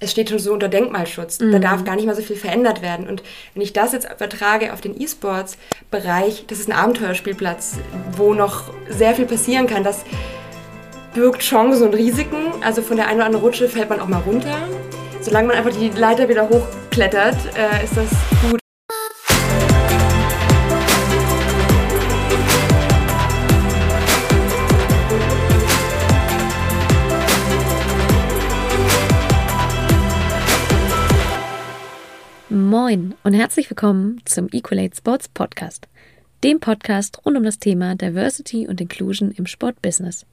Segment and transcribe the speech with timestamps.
[0.00, 1.40] es steht schon so unter Denkmalschutz.
[1.40, 1.52] Mhm.
[1.52, 3.08] Da darf gar nicht mal so viel verändert werden.
[3.08, 3.22] Und
[3.54, 7.76] wenn ich das jetzt übertrage auf den E-Sports-Bereich, das ist ein Abenteuerspielplatz,
[8.16, 9.84] wo noch sehr viel passieren kann.
[9.84, 10.04] Das
[11.14, 12.52] birgt Chancen und Risiken.
[12.62, 14.68] Also von der einen oder anderen Rutsche fällt man auch mal runter.
[15.20, 18.10] Solange man einfach die Leiter wieder hochklettert, äh, ist das
[18.50, 18.65] gut.
[32.96, 35.86] Moin und herzlich willkommen zum Equalate Sports Podcast,
[36.42, 40.24] dem Podcast rund um das Thema Diversity und Inclusion im Sportbusiness.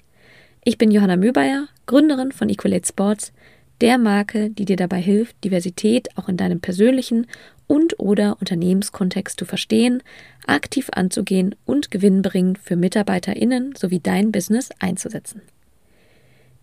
[0.63, 3.33] Ich bin Johanna Möbeyer, Gründerin von Equalate Sports,
[3.81, 7.27] der Marke, die dir dabei hilft, Diversität auch in deinem persönlichen
[7.67, 10.01] und oder Unternehmenskontext zu verstehen,
[10.47, 15.41] aktiv anzugehen und gewinnbringend für MitarbeiterInnen sowie dein Business einzusetzen.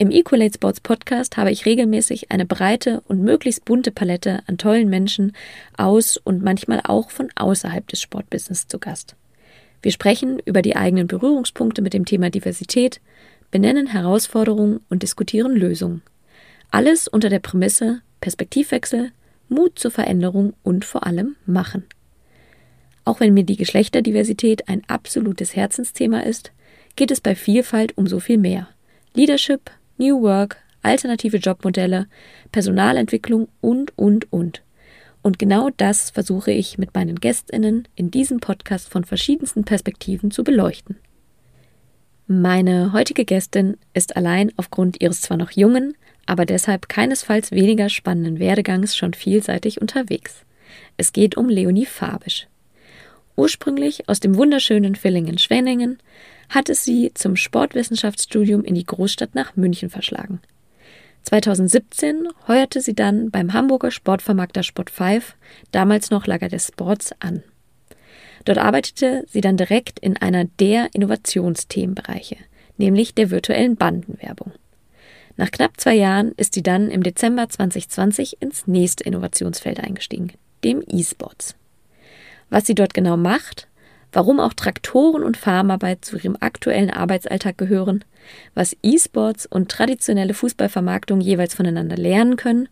[0.00, 4.88] Im Equalate Sports Podcast habe ich regelmäßig eine breite und möglichst bunte Palette an tollen
[4.88, 5.32] Menschen
[5.76, 9.14] aus und manchmal auch von außerhalb des Sportbusiness zu Gast.
[9.82, 13.02] Wir sprechen über die eigenen Berührungspunkte mit dem Thema Diversität,
[13.50, 16.00] benennen Herausforderungen und diskutieren Lösungen.
[16.70, 19.12] Alles unter der Prämisse Perspektivwechsel,
[19.50, 21.84] Mut zur Veränderung und vor allem Machen.
[23.04, 26.52] Auch wenn mir die Geschlechterdiversität ein absolutes Herzensthema ist,
[26.96, 28.66] geht es bei Vielfalt um so viel mehr.
[29.12, 32.06] Leadership, New Work, alternative Jobmodelle,
[32.52, 34.62] Personalentwicklung und, und, und.
[35.20, 40.42] Und genau das versuche ich mit meinen Gästinnen in diesem Podcast von verschiedensten Perspektiven zu
[40.42, 40.96] beleuchten.
[42.26, 48.38] Meine heutige Gästin ist allein aufgrund ihres zwar noch jungen, aber deshalb keinesfalls weniger spannenden
[48.38, 50.46] Werdegangs schon vielseitig unterwegs.
[50.96, 52.46] Es geht um Leonie Fabisch.
[53.40, 55.96] Ursprünglich aus dem wunderschönen Villingen-Schwenningen
[56.50, 60.42] hat es sie zum Sportwissenschaftsstudium in die Großstadt nach München verschlagen.
[61.22, 65.22] 2017 heuerte sie dann beim Hamburger Sportvermarkter Sport5,
[65.72, 67.42] damals noch Lager des Sports, an.
[68.44, 72.36] Dort arbeitete sie dann direkt in einer der Innovationsthemenbereiche,
[72.76, 74.52] nämlich der virtuellen Bandenwerbung.
[75.38, 80.30] Nach knapp zwei Jahren ist sie dann im Dezember 2020 ins nächste Innovationsfeld eingestiegen,
[80.62, 81.54] dem E-Sports.
[82.50, 83.68] Was sie dort genau macht
[84.12, 88.04] warum auch Traktoren und Farmarbeit zu ihrem aktuellen Arbeitsalltag gehören,
[88.54, 92.68] was E-Sports und traditionelle Fußballvermarktung jeweils voneinander lernen können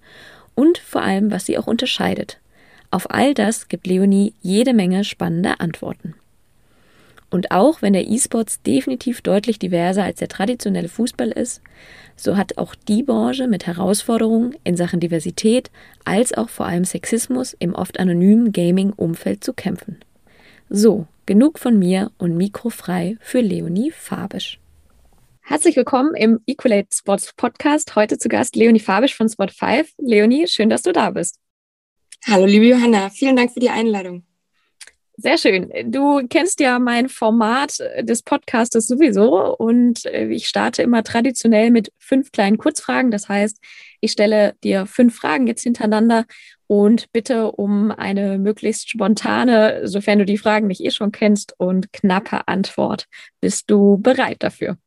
[0.54, 2.40] und vor allem, was sie auch unterscheidet.
[2.90, 6.14] Auf all das gibt Leonie jede Menge spannender Antworten.
[7.30, 11.60] Und auch wenn der E-Sports definitiv deutlich diverser als der traditionelle Fußball ist,
[12.16, 15.70] so hat auch die Branche mit Herausforderungen in Sachen Diversität
[16.04, 19.98] als auch vor allem Sexismus im oft anonymen Gaming-Umfeld zu kämpfen.
[20.70, 24.58] So, genug von mir und mikrofrei für Leonie Fabisch.
[25.42, 27.94] Herzlich willkommen im Equalate Sports Podcast.
[27.96, 29.94] Heute zu Gast Leonie Fabisch von Sport 5.
[29.98, 31.38] Leonie, schön, dass du da bist.
[32.26, 33.10] Hallo, liebe Johanna.
[33.10, 34.27] Vielen Dank für die Einladung.
[35.20, 35.72] Sehr schön.
[35.86, 41.92] Du kennst ja mein Format des Podcastes sowieso und äh, ich starte immer traditionell mit
[41.98, 43.10] fünf kleinen Kurzfragen.
[43.10, 43.58] Das heißt,
[44.00, 46.24] ich stelle dir fünf Fragen jetzt hintereinander
[46.68, 51.92] und bitte um eine möglichst spontane, sofern du die Fragen nicht eh schon kennst, und
[51.92, 53.06] knappe Antwort.
[53.40, 54.78] Bist du bereit dafür?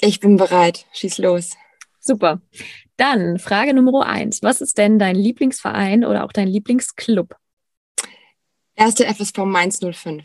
[0.00, 0.86] Ich bin bereit.
[0.94, 1.52] Schieß los.
[2.00, 2.40] Super.
[2.96, 4.42] Dann Frage Nummer eins.
[4.42, 7.36] Was ist denn dein Lieblingsverein oder auch dein Lieblingsclub?
[8.80, 10.24] Erste FSV Mainz 05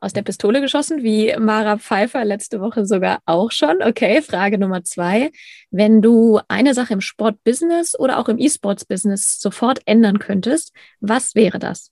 [0.00, 3.82] aus der Pistole geschossen, wie Mara Pfeiffer letzte Woche sogar auch schon.
[3.82, 5.32] Okay, Frage Nummer zwei.
[5.72, 11.58] Wenn du eine Sache im Sportbusiness oder auch im E-Sports-Business sofort ändern könntest, was wäre
[11.58, 11.90] das?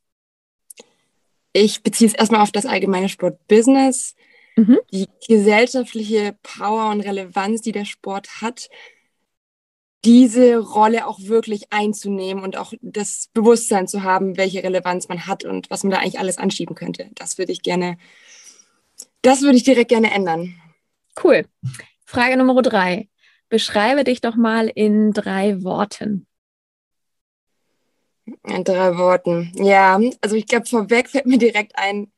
[1.52, 4.14] Ich beziehe es erstmal auf das allgemeine Sportbusiness.
[4.54, 4.78] Mhm.
[4.92, 8.68] Die gesellschaftliche Power und Relevanz, die der Sport hat,
[10.04, 15.44] diese Rolle auch wirklich einzunehmen und auch das Bewusstsein zu haben, welche Relevanz man hat
[15.44, 17.10] und was man da eigentlich alles anschieben könnte.
[17.14, 17.96] Das würde ich gerne,
[19.22, 20.54] das würde ich direkt gerne ändern.
[21.22, 21.46] Cool.
[22.04, 23.08] Frage Nummer drei.
[23.48, 26.26] Beschreibe dich doch mal in drei Worten.
[28.26, 29.52] In drei Worten.
[29.56, 32.10] Ja, also ich glaube, vorweg fällt mir direkt ein,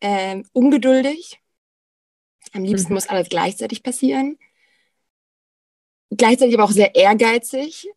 [0.00, 1.40] äh, ungeduldig.
[2.52, 2.94] Am liebsten mhm.
[2.94, 4.38] muss alles gleichzeitig passieren
[6.10, 7.88] gleichzeitig aber auch sehr ehrgeizig.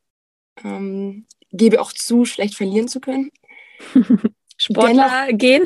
[0.64, 3.32] Ähm, gebe auch zu, schlecht verlieren zu können.
[4.58, 5.64] Sportler Dennoch, gehen.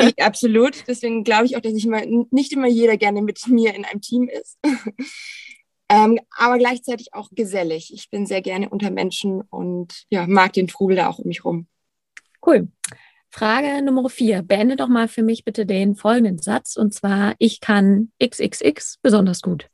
[0.00, 0.84] ich, absolut.
[0.86, 4.00] Deswegen glaube ich auch, dass ich immer, nicht immer jeder gerne mit mir in einem
[4.00, 4.58] Team ist.
[5.88, 7.92] ähm, aber gleichzeitig auch gesellig.
[7.92, 11.44] Ich bin sehr gerne unter Menschen und ja, mag den Trubel da auch um mich
[11.44, 11.66] rum.
[12.44, 12.68] Cool.
[13.28, 14.42] Frage Nummer vier.
[14.42, 19.42] Beende doch mal für mich bitte den folgenden Satz und zwar: Ich kann XXX besonders
[19.42, 19.68] gut.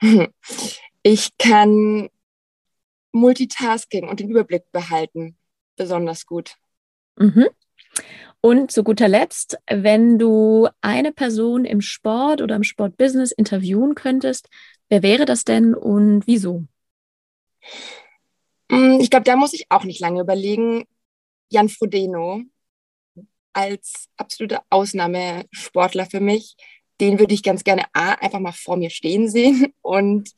[1.08, 2.08] Ich kann
[3.12, 5.36] Multitasking und den Überblick behalten
[5.76, 6.56] besonders gut.
[7.16, 7.46] Mhm.
[8.40, 14.48] Und zu guter Letzt, wenn du eine Person im Sport oder im Sportbusiness interviewen könntest,
[14.88, 16.64] wer wäre das denn und wieso?
[18.68, 20.84] Mm, ich glaube, da muss ich auch nicht lange überlegen.
[21.48, 22.42] Jan Frodeno
[23.52, 26.56] als absoluter Ausnahmesportler für mich.
[27.00, 30.30] Den würde ich ganz gerne A, einfach mal vor mir stehen sehen und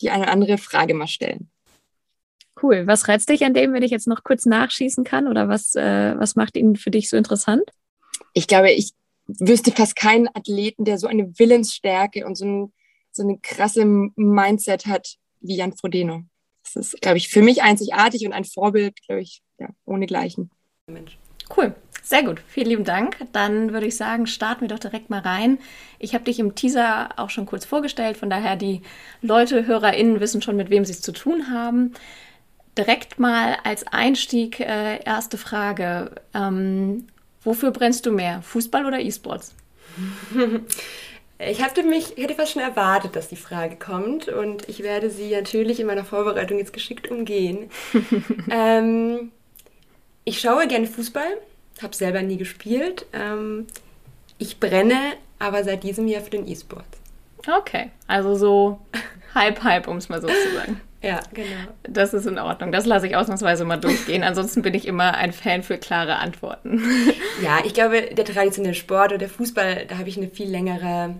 [0.00, 1.50] die eine oder andere Frage mal stellen.
[2.60, 2.86] Cool.
[2.86, 5.26] Was reizt dich an dem, wenn ich jetzt noch kurz nachschießen kann?
[5.26, 7.64] Oder was, äh, was macht ihn für dich so interessant?
[8.34, 8.92] Ich glaube, ich
[9.26, 12.72] wüsste fast keinen Athleten, der so eine Willensstärke und so, ein,
[13.10, 16.22] so eine krasse Mindset hat wie Jan Frodeno.
[16.62, 20.50] Das ist, glaube ich, für mich einzigartig und ein Vorbild, glaube ich, ja, ohnegleichen.
[20.86, 21.18] Mensch.
[21.56, 21.74] Cool.
[22.02, 23.16] Sehr gut, vielen lieben Dank.
[23.32, 25.58] Dann würde ich sagen, starten wir doch direkt mal rein.
[25.98, 28.82] Ich habe dich im Teaser auch schon kurz vorgestellt, von daher die
[29.20, 31.94] Leute, HörerInnen wissen schon, mit wem sie es zu tun haben
[32.76, 36.12] direkt mal als Einstieg äh, erste Frage.
[36.34, 37.06] Ähm,
[37.42, 39.54] wofür brennst du mehr, Fußball oder E-Sports?
[41.38, 45.10] Ich hatte mich, ich hätte fast schon erwartet, dass die Frage kommt und ich werde
[45.10, 47.68] sie natürlich in meiner Vorbereitung jetzt geschickt umgehen.
[48.50, 49.32] ähm,
[50.24, 51.36] ich schaue gerne Fußball,
[51.80, 53.06] habe selber nie gespielt.
[53.12, 53.66] Ähm,
[54.38, 54.98] ich brenne
[55.38, 56.84] aber seit diesem Jahr für den E-Sport.
[57.46, 58.80] Okay, also so
[59.34, 60.80] halb, halb, um es mal so zu sagen.
[61.02, 61.72] Ja, genau.
[61.82, 62.70] Das ist in Ordnung.
[62.70, 64.22] Das lasse ich ausnahmsweise mal durchgehen.
[64.22, 66.80] Ansonsten bin ich immer ein Fan für klare Antworten.
[67.42, 71.16] Ja, ich glaube, der traditionelle Sport oder der Fußball, da habe ich eine viel längere.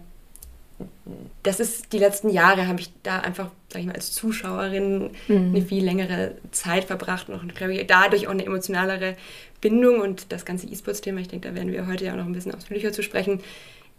[1.43, 5.55] Das ist die letzten Jahre, habe ich da einfach, sag ich mal, als Zuschauerin mhm.
[5.55, 9.17] eine viel längere Zeit verbracht und glaube ich, dadurch auch eine emotionalere
[9.61, 12.32] Bindung und das ganze E-Sports-Thema, ich denke, da werden wir heute ja auch noch ein
[12.32, 13.40] bisschen ausführlicher zu sprechen,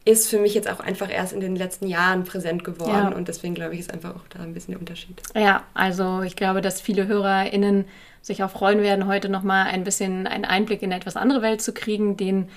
[0.05, 3.15] ist für mich jetzt auch einfach erst in den letzten Jahren präsent geworden ja.
[3.15, 5.21] und deswegen glaube ich, ist einfach auch da ein bisschen der Unterschied.
[5.33, 7.85] Ja, also ich glaube, dass viele HörerInnen
[8.21, 11.61] sich auch freuen werden, heute nochmal ein bisschen einen Einblick in eine etwas andere Welt
[11.61, 12.49] zu kriegen, den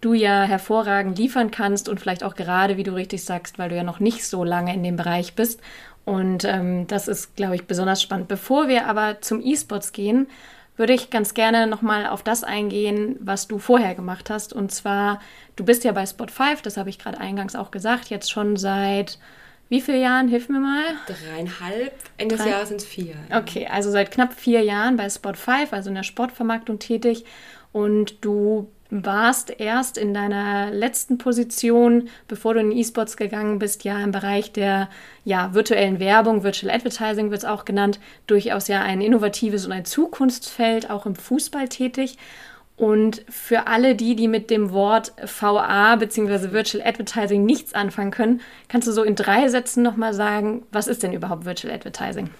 [0.00, 3.76] du ja hervorragend liefern kannst und vielleicht auch gerade, wie du richtig sagst, weil du
[3.76, 5.60] ja noch nicht so lange in dem Bereich bist.
[6.04, 8.28] Und ähm, das ist, glaube ich, besonders spannend.
[8.28, 10.26] Bevor wir aber zum E-Sports gehen,
[10.76, 14.52] würde ich ganz gerne nochmal auf das eingehen, was du vorher gemacht hast.
[14.52, 15.20] Und zwar,
[15.56, 18.56] du bist ja bei Spot 5, das habe ich gerade eingangs auch gesagt, jetzt schon
[18.56, 19.18] seit
[19.68, 20.28] wie vielen Jahren?
[20.28, 20.84] Hilf mir mal.
[21.06, 21.94] Dreieinhalb.
[22.18, 23.14] Ende des Jahres sind es vier.
[23.34, 27.24] Okay, also seit knapp vier Jahren bei Spot 5, also in der Sportvermarktung tätig.
[27.72, 33.98] Und du warst erst in deiner letzten Position, bevor du in E-Sports gegangen bist, ja
[34.02, 34.88] im Bereich der
[35.24, 39.84] ja, virtuellen Werbung, Virtual Advertising wird es auch genannt, durchaus ja ein innovatives und ein
[39.84, 42.18] Zukunftsfeld, auch im Fußball tätig.
[42.76, 46.50] Und für alle die, die mit dem Wort VA bzw.
[46.52, 51.04] Virtual Advertising nichts anfangen können, kannst du so in drei Sätzen nochmal sagen, was ist
[51.04, 52.30] denn überhaupt Virtual Advertising?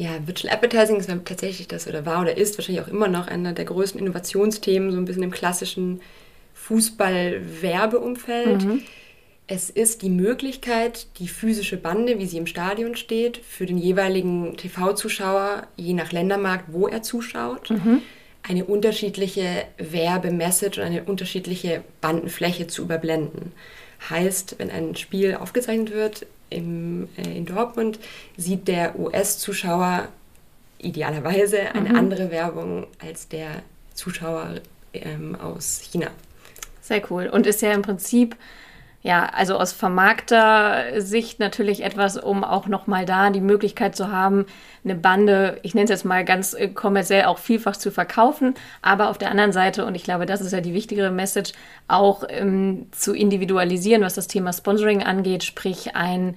[0.00, 3.52] Ja, Virtual Advertising ist tatsächlich das oder war oder ist wahrscheinlich auch immer noch einer
[3.52, 6.00] der größten Innovationsthemen, so ein bisschen im klassischen
[6.54, 8.64] Fußball-Werbeumfeld.
[8.64, 8.80] Mhm.
[9.46, 14.56] Es ist die Möglichkeit, die physische Bande, wie sie im Stadion steht, für den jeweiligen
[14.56, 18.00] TV-Zuschauer, je nach Ländermarkt, wo er zuschaut, mhm.
[18.42, 23.52] eine unterschiedliche Werbemessage und eine unterschiedliche Bandenfläche zu überblenden.
[24.08, 27.98] Heißt, wenn ein Spiel aufgezeichnet wird, im, äh, in Dortmund
[28.36, 30.08] sieht der US-Zuschauer
[30.78, 31.96] idealerweise eine mhm.
[31.96, 33.62] andere Werbung als der
[33.94, 34.56] Zuschauer
[34.92, 36.08] ähm, aus China.
[36.80, 37.28] Sehr cool.
[37.28, 38.36] Und ist ja im Prinzip
[39.02, 44.44] ja, also aus vermarkter Sicht natürlich etwas, um auch nochmal da die Möglichkeit zu haben,
[44.84, 49.08] eine Bande, ich nenne es jetzt mal ganz äh, kommerziell, auch vielfach zu verkaufen, aber
[49.08, 51.52] auf der anderen Seite, und ich glaube, das ist ja die wichtigere Message,
[51.88, 56.34] auch ähm, zu individualisieren, was das Thema Sponsoring angeht, sprich ein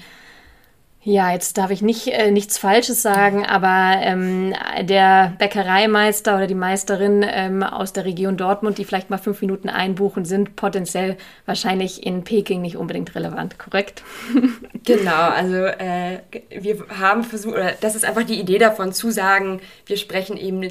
[1.05, 6.55] ja, jetzt darf ich nicht äh, nichts Falsches sagen, aber ähm, der Bäckereimeister oder die
[6.55, 12.05] Meisterin ähm, aus der Region Dortmund, die vielleicht mal fünf Minuten einbuchen, sind potenziell wahrscheinlich
[12.05, 14.01] in Peking nicht unbedingt relevant, korrekt?
[14.85, 16.19] genau, also äh,
[16.49, 20.69] wir haben versucht, oder das ist einfach die Idee davon zu sagen, wir sprechen eben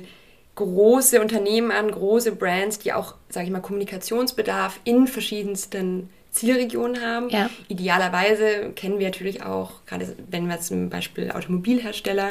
[0.54, 7.28] große Unternehmen an, große Brands, die auch, sage ich mal, Kommunikationsbedarf in verschiedensten Zielregionen haben.
[7.28, 7.48] Ja.
[7.68, 12.30] Idealerweise kennen wir natürlich auch, gerade wenn wir zum Beispiel Automobilhersteller,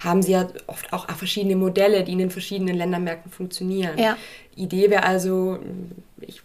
[0.00, 3.98] haben sie ja oft auch verschiedene Modelle, die in den verschiedenen Ländermärkten funktionieren.
[3.98, 4.16] Ja.
[4.56, 5.58] Idee wäre also,
[6.20, 6.42] ich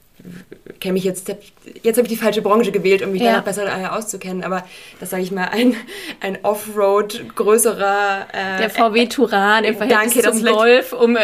[0.79, 3.31] kenne mich jetzt, jetzt habe ich die falsche Branche gewählt, um mich ja.
[3.31, 4.65] da noch besser äh, auszukennen, aber
[4.99, 5.75] das sage ich mal, ein,
[6.19, 8.27] ein Offroad größerer...
[8.31, 11.21] Äh, der VW Touran im Verhältnis danke, zum Golf, um äh,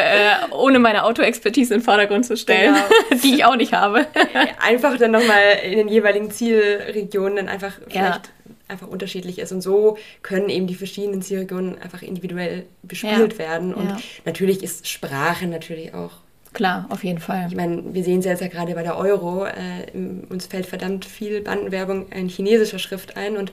[0.52, 3.22] ohne meine Autoexpertise in den Vordergrund zu stellen, genau.
[3.24, 4.06] die ich auch nicht habe.
[4.60, 8.32] einfach dann nochmal in den jeweiligen Zielregionen dann einfach vielleicht
[8.68, 9.52] einfach unterschiedlich ist.
[9.52, 13.40] Und so können eben die verschiedenen Zielregionen einfach individuell bespielt ja.
[13.40, 13.74] werden.
[13.74, 13.98] Und ja.
[14.26, 16.12] natürlich ist Sprache natürlich auch
[16.54, 17.48] Klar, auf jeden Fall.
[17.50, 19.46] Ich meine, wir sehen es jetzt ja gerade bei der Euro.
[19.46, 19.98] Äh,
[20.30, 23.52] uns fällt verdammt viel Bandenwerbung in chinesischer Schrift ein und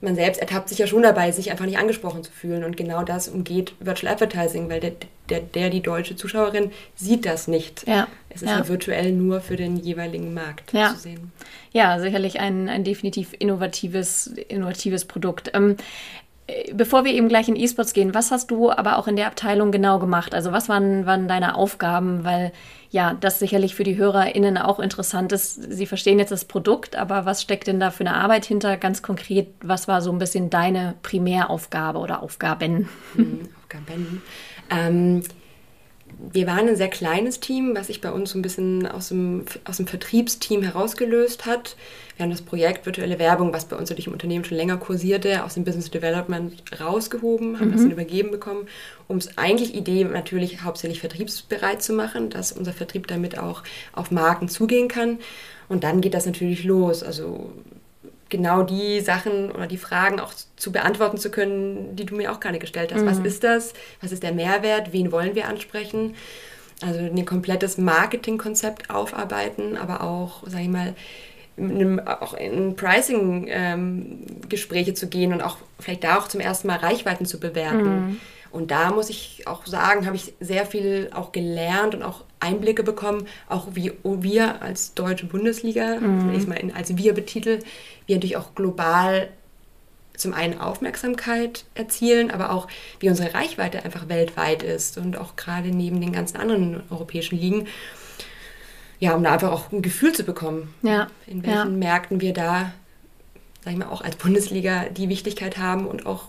[0.00, 2.64] man selbst ertappt sich ja schon dabei, sich einfach nicht angesprochen zu fühlen.
[2.64, 4.92] Und genau das umgeht Virtual Advertising, weil der,
[5.28, 7.86] der, der die deutsche Zuschauerin sieht das nicht.
[7.86, 8.06] Ja.
[8.28, 8.58] Es ist ja.
[8.58, 10.94] ja virtuell nur für den jeweiligen Markt ja.
[10.94, 11.32] zu sehen.
[11.72, 15.50] Ja, sicherlich ein, ein definitiv innovatives, innovatives Produkt.
[15.54, 15.76] Ähm,
[16.72, 19.72] Bevor wir eben gleich in E-Sports gehen, was hast du aber auch in der Abteilung
[19.72, 20.32] genau gemacht?
[20.32, 22.24] Also was waren, waren deine Aufgaben?
[22.24, 22.52] Weil
[22.90, 25.54] ja, das sicherlich für die HörerInnen auch interessant ist.
[25.54, 28.76] Sie verstehen jetzt das Produkt, aber was steckt denn da für eine Arbeit hinter?
[28.76, 32.88] Ganz konkret, was war so ein bisschen deine Primäraufgabe oder Aufgaben?
[33.14, 34.22] Mhm, Aufgaben.
[34.70, 35.22] Ähm,
[36.18, 39.44] wir waren ein sehr kleines Team, was sich bei uns so ein bisschen aus dem,
[39.64, 41.76] aus dem Vertriebsteam herausgelöst hat.
[42.16, 45.44] Wir haben das Projekt Virtuelle Werbung, was bei uns natürlich im Unternehmen schon länger kursierte,
[45.44, 47.72] aus dem Business Development rausgehoben, haben mhm.
[47.72, 48.66] das dann übergeben bekommen,
[49.08, 54.10] um es eigentlich Idee natürlich hauptsächlich vertriebsbereit zu machen, dass unser Vertrieb damit auch auf
[54.10, 55.18] Marken zugehen kann.
[55.68, 57.02] Und dann geht das natürlich los.
[57.02, 57.50] Also
[58.28, 62.40] genau die Sachen oder die Fragen auch zu beantworten zu können, die du mir auch
[62.40, 63.02] gerade gestellt hast.
[63.02, 63.06] Mhm.
[63.06, 63.74] Was ist das?
[64.00, 64.92] Was ist der Mehrwert?
[64.92, 66.14] Wen wollen wir ansprechen?
[66.82, 70.94] Also ein komplettes Marketingkonzept aufarbeiten, aber auch, sag ich mal,
[71.56, 76.76] in, auch in Pricing-Gespräche ähm, zu gehen und auch vielleicht da auch zum ersten Mal
[76.76, 78.08] Reichweiten zu bewerten.
[78.08, 78.20] Mhm.
[78.50, 82.82] Und da muss ich auch sagen, habe ich sehr viel auch gelernt und auch Einblicke
[82.82, 86.28] bekommen, auch wie wir als deutsche Bundesliga, mhm.
[86.28, 87.60] wenn ich es mal in, als wir betitel,
[88.06, 89.28] wir natürlich auch global
[90.16, 92.68] zum einen Aufmerksamkeit erzielen, aber auch
[93.00, 97.66] wie unsere Reichweite einfach weltweit ist und auch gerade neben den ganzen anderen europäischen Ligen.
[98.98, 101.08] Ja, um da einfach auch ein Gefühl zu bekommen, ja.
[101.26, 101.88] in welchen ja.
[101.88, 102.72] Märkten wir da,
[103.62, 106.28] sag ich mal, auch als Bundesliga die Wichtigkeit haben und auch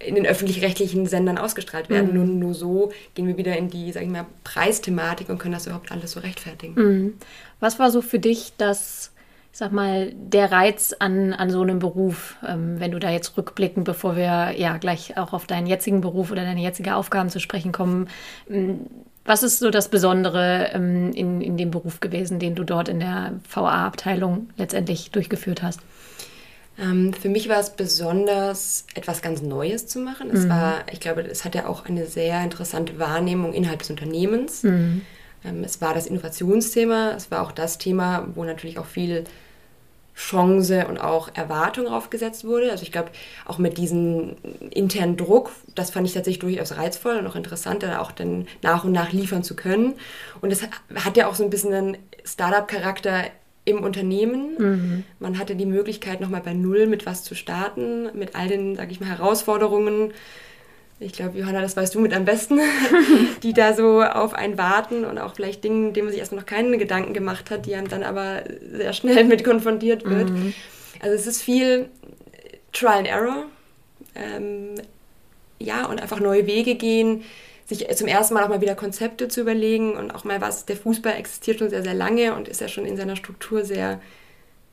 [0.00, 2.08] in den öffentlich-rechtlichen Sendern ausgestrahlt werden.
[2.08, 2.14] Mhm.
[2.14, 5.66] Nur, nur so gehen wir wieder in die, sag ich mal, Preisthematik und können das
[5.66, 6.74] überhaupt alles so rechtfertigen.
[6.74, 7.14] Mhm.
[7.60, 9.12] Was war so für dich das,
[9.52, 13.36] ich sag mal, der Reiz an, an so einem Beruf, ähm, wenn du da jetzt
[13.36, 17.40] rückblicken, bevor wir ja gleich auch auf deinen jetzigen Beruf oder deine jetzige Aufgaben zu
[17.40, 18.08] sprechen kommen,
[18.48, 18.86] ähm,
[19.24, 23.00] was ist so das Besondere ähm, in, in dem Beruf gewesen, den du dort in
[23.00, 25.80] der VA-Abteilung letztendlich durchgeführt hast?
[26.78, 30.30] Ähm, für mich war es besonders, etwas ganz Neues zu machen.
[30.32, 30.50] Es mhm.
[30.50, 34.62] war, ich glaube, es hatte auch eine sehr interessante Wahrnehmung innerhalb des Unternehmens.
[34.62, 35.02] Mhm.
[35.44, 39.24] Ähm, es war das Innovationsthema, es war auch das Thema, wo natürlich auch viel
[40.14, 42.70] Chance und auch Erwartung aufgesetzt wurde.
[42.70, 43.10] Also ich glaube,
[43.46, 44.36] auch mit diesem
[44.70, 48.84] internen Druck, das fand ich tatsächlich durchaus reizvoll und auch interessant, dann auch dann nach
[48.84, 49.94] und nach liefern zu können.
[50.42, 53.24] Und es hat ja auch so ein bisschen einen Startup-Charakter
[53.64, 54.56] im Unternehmen.
[54.58, 55.04] Mhm.
[55.20, 58.90] Man hatte die Möglichkeit, nochmal bei Null mit was zu starten, mit all den, sag
[58.90, 60.12] ich mal, Herausforderungen.
[61.02, 62.60] Ich glaube, Johanna, das weißt du mit am besten,
[63.42, 66.46] die da so auf einen warten und auch vielleicht Dinge, denen man sich erstmal noch
[66.46, 70.28] keine Gedanken gemacht hat, die einem dann aber sehr schnell mit konfrontiert wird.
[70.28, 70.52] Mhm.
[71.00, 71.88] Also es ist viel
[72.72, 73.44] Trial and Error.
[74.14, 74.74] Ähm,
[75.58, 77.24] ja, und einfach neue Wege gehen
[77.70, 80.76] sich zum ersten Mal auch mal wieder Konzepte zu überlegen und auch mal was, der
[80.76, 84.00] Fußball existiert schon sehr, sehr lange und ist ja schon in seiner Struktur sehr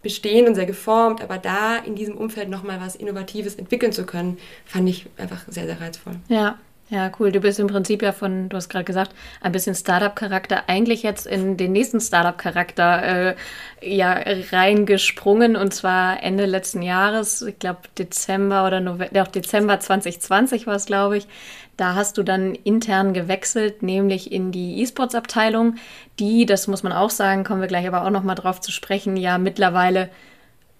[0.08, 4.38] bestehend und sehr geformt, aber da in diesem Umfeld nochmal was Innovatives entwickeln zu können,
[4.64, 6.14] fand ich einfach sehr, sehr reizvoll.
[6.30, 6.58] Ja,
[6.90, 7.34] ja, cool.
[7.34, 11.28] Du bist im Prinzip ja von, du hast gerade gesagt, ein bisschen Startup-Charakter eigentlich jetzt
[11.28, 13.36] in den nächsten Startup-Charakter äh,
[13.82, 14.18] ja
[14.54, 20.76] reingesprungen und zwar Ende letzten Jahres, ich glaube Dezember oder November, auch Dezember 2020 war
[20.76, 21.28] es, glaube ich.
[21.78, 25.76] Da hast du dann intern gewechselt, nämlich in die E-Sports-Abteilung,
[26.18, 29.16] die, das muss man auch sagen, kommen wir gleich aber auch nochmal drauf zu sprechen,
[29.16, 30.10] ja mittlerweile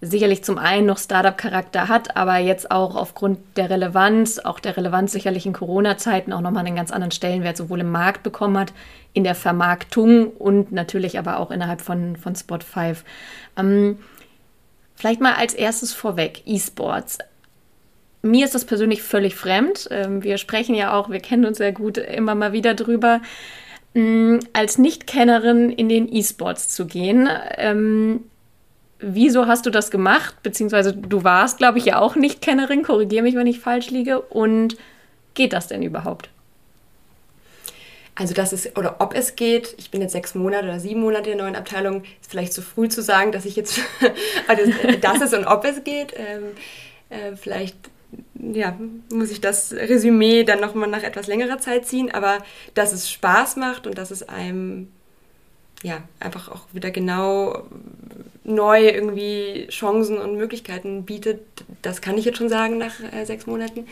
[0.00, 5.12] sicherlich zum einen noch Startup-Charakter hat, aber jetzt auch aufgrund der Relevanz, auch der Relevanz
[5.12, 8.72] sicherlich in Corona-Zeiten auch nochmal einen ganz anderen Stellenwert sowohl im Markt bekommen hat,
[9.12, 13.04] in der Vermarktung und natürlich aber auch innerhalb von, von Spot 5.
[13.56, 13.98] Ähm,
[14.94, 17.18] vielleicht mal als erstes vorweg, E-Sports.
[18.28, 19.88] Mir ist das persönlich völlig fremd.
[19.90, 23.20] Ähm, wir sprechen ja auch, wir kennen uns sehr gut immer mal wieder drüber.
[23.94, 28.20] Ähm, als Nicht-Kennerin in den E-Sports zu gehen, ähm,
[29.00, 30.36] wieso hast du das gemacht?
[30.42, 34.20] Beziehungsweise du warst, glaube ich, ja auch nicht Kennerin, korrigiere mich, wenn ich falsch liege.
[34.20, 34.76] Und
[35.34, 36.28] geht das denn überhaupt?
[38.14, 41.30] Also das ist, oder ob es geht, ich bin jetzt sechs Monate oder sieben Monate
[41.30, 43.78] in der neuen Abteilung, ist vielleicht zu früh zu sagen, dass ich jetzt,
[44.48, 46.14] also das ist und ob es geht.
[46.16, 46.42] Ähm,
[47.10, 47.76] äh, vielleicht
[48.38, 48.78] ja,
[49.12, 52.38] muss ich das Resümee dann nochmal nach etwas längerer Zeit ziehen, aber
[52.74, 54.88] dass es Spaß macht und dass es einem
[55.82, 57.64] ja, einfach auch wieder genau
[58.44, 61.40] neu irgendwie Chancen und Möglichkeiten bietet.
[61.82, 63.86] Das kann ich jetzt schon sagen nach äh, sechs Monaten.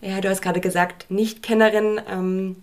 [0.00, 2.00] Ja, du hast gerade gesagt, Nicht-Kennerin.
[2.08, 2.56] Ähm,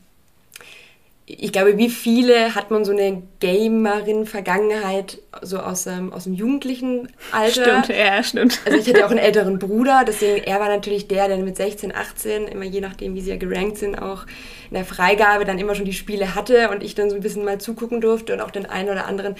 [1.26, 7.08] ich glaube, wie viele hat man so eine Gamerin-Vergangenheit so aus, ähm, aus dem jugendlichen
[7.32, 7.84] Alter?
[7.84, 8.60] Stimmt, ja, stimmt.
[8.66, 11.96] Also ich hatte auch einen älteren Bruder, deswegen er war natürlich der, der mit 16,
[11.96, 14.26] 18, immer je nachdem, wie sie ja gerankt sind, auch
[14.70, 17.46] in der Freigabe dann immer schon die Spiele hatte und ich dann so ein bisschen
[17.46, 19.36] mal zugucken durfte und auch den einen oder anderen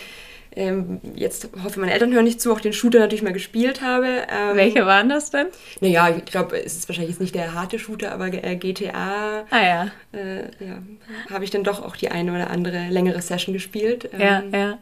[0.56, 4.08] ähm, jetzt hoffe meine Eltern hören nicht zu, auch den Shooter natürlich mal gespielt habe.
[4.30, 5.48] Ähm, Welche waren das denn?
[5.82, 9.46] Naja, ich glaube, es ist wahrscheinlich jetzt nicht der harte Shooter, aber äh, GTA.
[9.50, 9.92] Ah ja.
[10.14, 10.80] Äh, ja
[11.30, 14.10] habe ich dann doch auch die eine oder andere längere Session gespielt.
[14.14, 14.80] Ähm, ja, ja.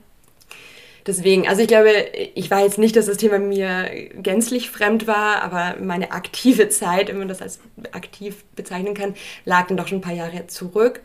[1.07, 1.89] Deswegen, also ich glaube,
[2.35, 7.07] ich war jetzt nicht, dass das Thema mir gänzlich fremd war, aber meine aktive Zeit,
[7.07, 7.59] wenn man das als
[7.91, 11.01] aktiv bezeichnen kann, lag dann doch schon ein paar Jahre zurück.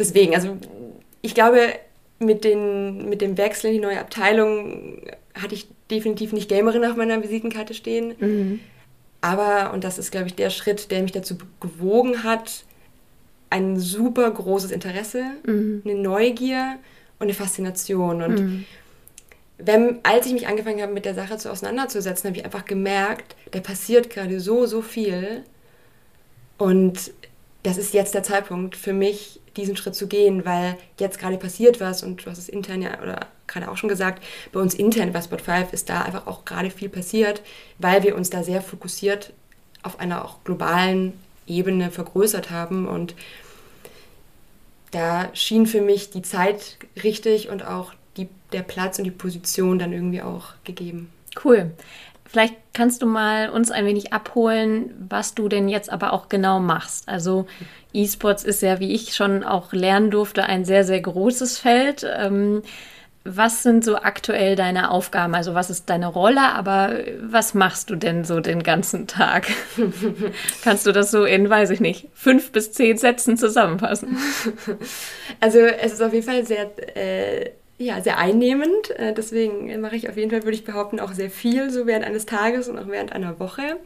[0.00, 0.56] Deswegen, also
[1.22, 1.74] ich glaube,
[2.18, 5.00] mit, den, mit dem Wechsel in die neue Abteilung
[5.34, 8.14] hatte ich definitiv nicht Gamerin auf meiner Visitenkarte stehen.
[8.18, 8.60] Mhm.
[9.20, 12.64] Aber, und das ist, glaube ich, der Schritt, der mich dazu gewogen hat,
[13.50, 15.82] ein super großes Interesse, mhm.
[15.84, 16.78] eine Neugier
[17.18, 18.22] und eine Faszination.
[18.22, 18.64] Und mhm.
[19.58, 23.34] wenn, als ich mich angefangen habe, mit der Sache zu auseinanderzusetzen, habe ich einfach gemerkt,
[23.50, 25.42] da passiert gerade so, so viel.
[26.58, 27.12] Und
[27.64, 31.80] das ist jetzt der Zeitpunkt für mich, diesen Schritt zu gehen, weil jetzt gerade passiert
[31.80, 35.12] was und du hast es intern ja oder gerade auch schon gesagt, bei uns intern
[35.12, 37.42] bei Spot 5 ist da einfach auch gerade viel passiert,
[37.78, 39.32] weil wir uns da sehr fokussiert
[39.82, 41.12] auf einer auch globalen
[41.46, 43.14] Ebene vergrößert haben und
[44.90, 49.78] da schien für mich die Zeit richtig und auch die, der Platz und die Position
[49.78, 51.10] dann irgendwie auch gegeben.
[51.42, 51.72] Cool.
[52.34, 56.58] Vielleicht kannst du mal uns ein wenig abholen, was du denn jetzt aber auch genau
[56.58, 57.08] machst.
[57.08, 57.46] Also
[57.92, 62.04] E-Sports ist ja, wie ich schon auch lernen durfte, ein sehr, sehr großes Feld.
[62.18, 62.62] Ähm,
[63.22, 65.36] was sind so aktuell deine Aufgaben?
[65.36, 69.46] Also was ist deine Rolle, aber was machst du denn so den ganzen Tag?
[70.64, 74.18] Kannst du das so in, weiß ich nicht, fünf bis zehn Sätzen zusammenfassen?
[75.40, 78.90] Also es ist auf jeden Fall sehr äh, ja, sehr einnehmend.
[78.96, 82.04] Äh, deswegen mache ich auf jeden Fall, würde ich behaupten, auch sehr viel, so während
[82.04, 83.78] eines Tages und auch während einer Woche.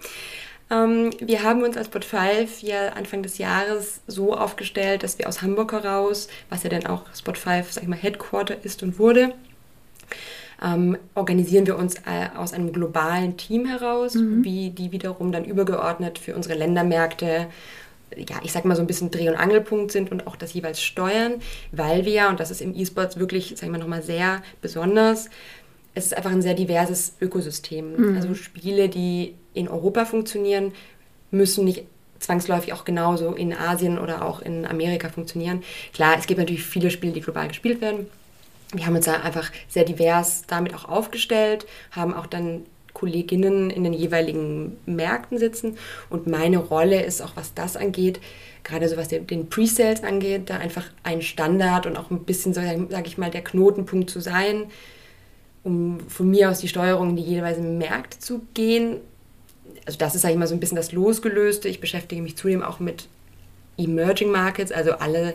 [0.70, 5.28] Ähm, wir haben uns als Bot 5 ja Anfang des Jahres so aufgestellt, dass wir
[5.28, 8.98] aus Hamburg heraus, was ja dann auch Spot 5, sag ich mal, Headquarter ist und
[8.98, 9.32] wurde,
[10.62, 14.44] ähm, organisieren wir uns äh, aus einem globalen Team heraus, mhm.
[14.44, 17.46] wie die wiederum dann übergeordnet für unsere Ländermärkte
[18.16, 20.82] ja, ich sag mal so ein bisschen Dreh- und Angelpunkt sind und auch das jeweils
[20.82, 21.34] steuern,
[21.72, 25.28] weil wir, und das ist im E-Sports wirklich, sag ich mal, nochmal sehr besonders,
[25.94, 28.10] es ist einfach ein sehr diverses Ökosystem.
[28.10, 28.16] Mhm.
[28.16, 30.72] Also Spiele, die in Europa funktionieren,
[31.30, 31.84] müssen nicht
[32.20, 35.62] zwangsläufig auch genauso in Asien oder auch in Amerika funktionieren.
[35.92, 38.06] Klar, es gibt natürlich viele Spiele, die global gespielt werden.
[38.72, 42.66] Wir haben uns da einfach sehr divers damit auch aufgestellt, haben auch dann
[42.98, 45.78] Kolleginnen in den jeweiligen Märkten sitzen.
[46.10, 48.20] Und meine Rolle ist auch, was das angeht,
[48.64, 52.60] gerade so was den Pre-Sales angeht, da einfach ein Standard und auch ein bisschen, so,
[52.60, 54.64] sage ich mal, der Knotenpunkt zu sein,
[55.62, 58.96] um von mir aus die Steuerung in die jeweiligen Märkte zu gehen.
[59.86, 61.68] Also das ist, sage ich mal, so ein bisschen das Losgelöste.
[61.68, 63.06] Ich beschäftige mich zudem auch mit
[63.76, 65.34] Emerging Markets, also alle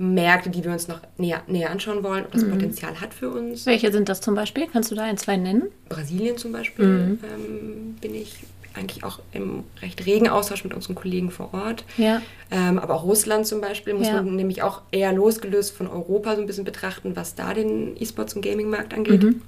[0.00, 2.52] Märkte, die wir uns noch näher, näher anschauen wollen, ob das mhm.
[2.52, 3.66] Potenzial hat für uns.
[3.66, 4.66] Welche sind das zum Beispiel?
[4.72, 5.64] Kannst du da ein, zwei nennen?
[5.90, 7.18] Brasilien zum Beispiel mhm.
[7.22, 8.38] ähm, bin ich
[8.72, 11.84] eigentlich auch im recht regen Austausch mit unseren Kollegen vor Ort.
[11.98, 12.22] Ja.
[12.50, 14.22] Ähm, aber auch Russland zum Beispiel muss ja.
[14.22, 18.34] man nämlich auch eher losgelöst von Europa so ein bisschen betrachten, was da den E-Sports-
[18.34, 19.22] und Gaming-Markt angeht.
[19.22, 19.42] Mhm.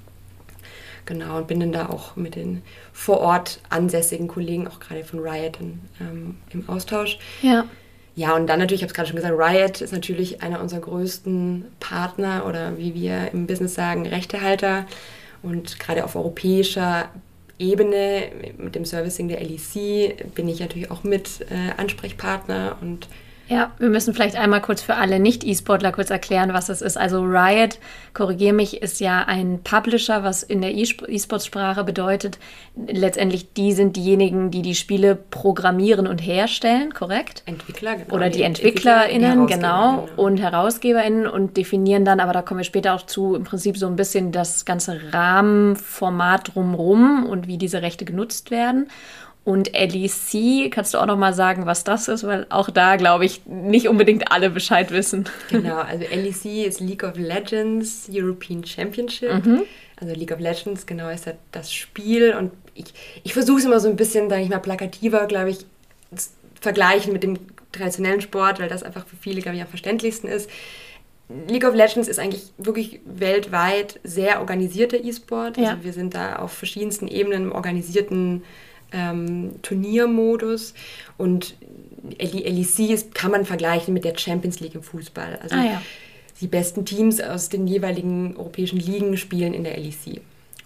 [1.06, 2.62] Genau, und bin dann da auch mit den
[2.92, 7.18] vor Ort ansässigen Kollegen, auch gerade von Riot, in, ähm, im Austausch.
[7.40, 7.64] Ja.
[8.14, 10.80] Ja, und dann natürlich, ich habe es gerade schon gesagt, Riot ist natürlich einer unserer
[10.80, 14.86] größten Partner oder wie wir im Business sagen, Rechtehalter.
[15.42, 17.08] Und gerade auf europäischer
[17.58, 23.08] Ebene mit dem Servicing der LEC bin ich natürlich auch mit äh, Ansprechpartner und
[23.52, 26.96] ja, wir müssen vielleicht einmal kurz für alle Nicht-E-Sportler kurz erklären, was das ist.
[26.96, 27.78] Also Riot,
[28.14, 32.38] korrigiere mich, ist ja ein Publisher, was in der E-Sports-Sprache bedeutet,
[32.86, 37.42] letztendlich die sind diejenigen, die die Spiele programmieren und herstellen, korrekt?
[37.44, 38.14] Entwickler, genau.
[38.14, 42.64] Oder die EntwicklerInnen, Entwickler, genau, genau, und HerausgeberInnen und definieren dann, aber da kommen wir
[42.64, 47.82] später auch zu, im Prinzip so ein bisschen das ganze Rahmenformat drumherum und wie diese
[47.82, 48.88] Rechte genutzt werden.
[49.44, 52.24] Und LEC, kannst du auch noch mal sagen, was das ist?
[52.24, 55.28] Weil auch da, glaube ich, nicht unbedingt alle Bescheid wissen.
[55.50, 59.44] Genau, also LEC ist League of Legends European Championship.
[59.44, 59.62] Mhm.
[59.96, 62.34] Also League of Legends, genau, ist das, das Spiel.
[62.38, 62.86] Und ich,
[63.24, 65.58] ich versuche es immer so ein bisschen, sage ich mal, plakativer, glaube ich,
[66.14, 67.38] zu vergleichen mit dem
[67.72, 70.48] traditionellen Sport, weil das einfach für viele, glaube ich, am verständlichsten ist.
[71.48, 75.58] League of Legends ist eigentlich wirklich weltweit sehr organisierter E-Sport.
[75.58, 75.78] Also ja.
[75.82, 78.42] wir sind da auf verschiedensten Ebenen im organisierten
[78.92, 80.74] ähm, Turniermodus
[81.18, 81.56] und
[82.18, 85.38] LEC ist, kann man vergleichen mit der Champions League im Fußball.
[85.42, 85.82] Also ah, ja.
[86.40, 90.20] die besten Teams aus den jeweiligen europäischen Ligen spielen in der LEC.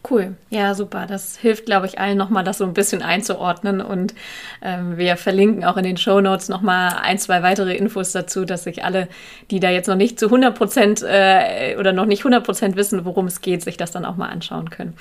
[0.08, 1.06] Cool, ja, super.
[1.08, 3.80] Das hilft, glaube ich, allen nochmal, das so ein bisschen einzuordnen.
[3.80, 4.14] Und
[4.62, 8.64] ähm, wir verlinken auch in den Show Notes nochmal ein, zwei weitere Infos dazu, dass
[8.64, 9.08] sich alle,
[9.50, 13.04] die da jetzt noch nicht zu 100 Prozent äh, oder noch nicht 100 Prozent wissen,
[13.04, 14.94] worum es geht, sich das dann auch mal anschauen können.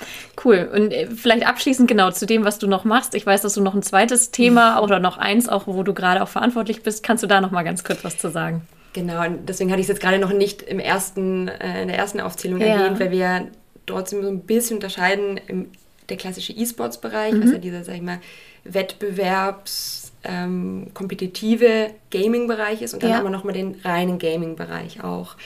[0.44, 0.68] Cool.
[0.74, 3.14] Und äh, vielleicht abschließend genau zu dem, was du noch machst.
[3.14, 6.22] Ich weiß, dass du noch ein zweites Thema oder noch eins, auch wo du gerade
[6.22, 7.04] auch verantwortlich bist.
[7.04, 8.62] Kannst du da nochmal ganz kurz was zu sagen?
[8.92, 11.98] Genau, und deswegen hatte ich es jetzt gerade noch nicht im ersten, äh, in der
[11.98, 12.68] ersten Aufzählung ja.
[12.68, 13.46] erwähnt, weil wir
[13.86, 15.70] trotzdem so ein bisschen unterscheiden im
[16.08, 17.42] der klassische E-Sports-Bereich, mhm.
[17.42, 18.20] was ja dieser, sag ich mal,
[18.64, 23.16] Wettbewerbs, ähm, kompetitive Gaming-Bereich ist und dann ja.
[23.16, 25.36] haben wir nochmal den reinen Gaming-Bereich auch.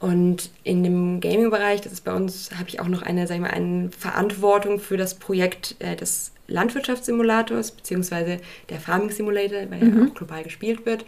[0.00, 3.40] Und in dem Gaming-Bereich, das ist bei uns, habe ich auch noch eine, sag ich
[3.40, 8.38] mal, eine Verantwortung für das Projekt äh, des Landwirtschaftssimulators, beziehungsweise
[8.70, 9.98] der Farming Simulator, weil mhm.
[9.98, 11.04] ja auch global gespielt wird.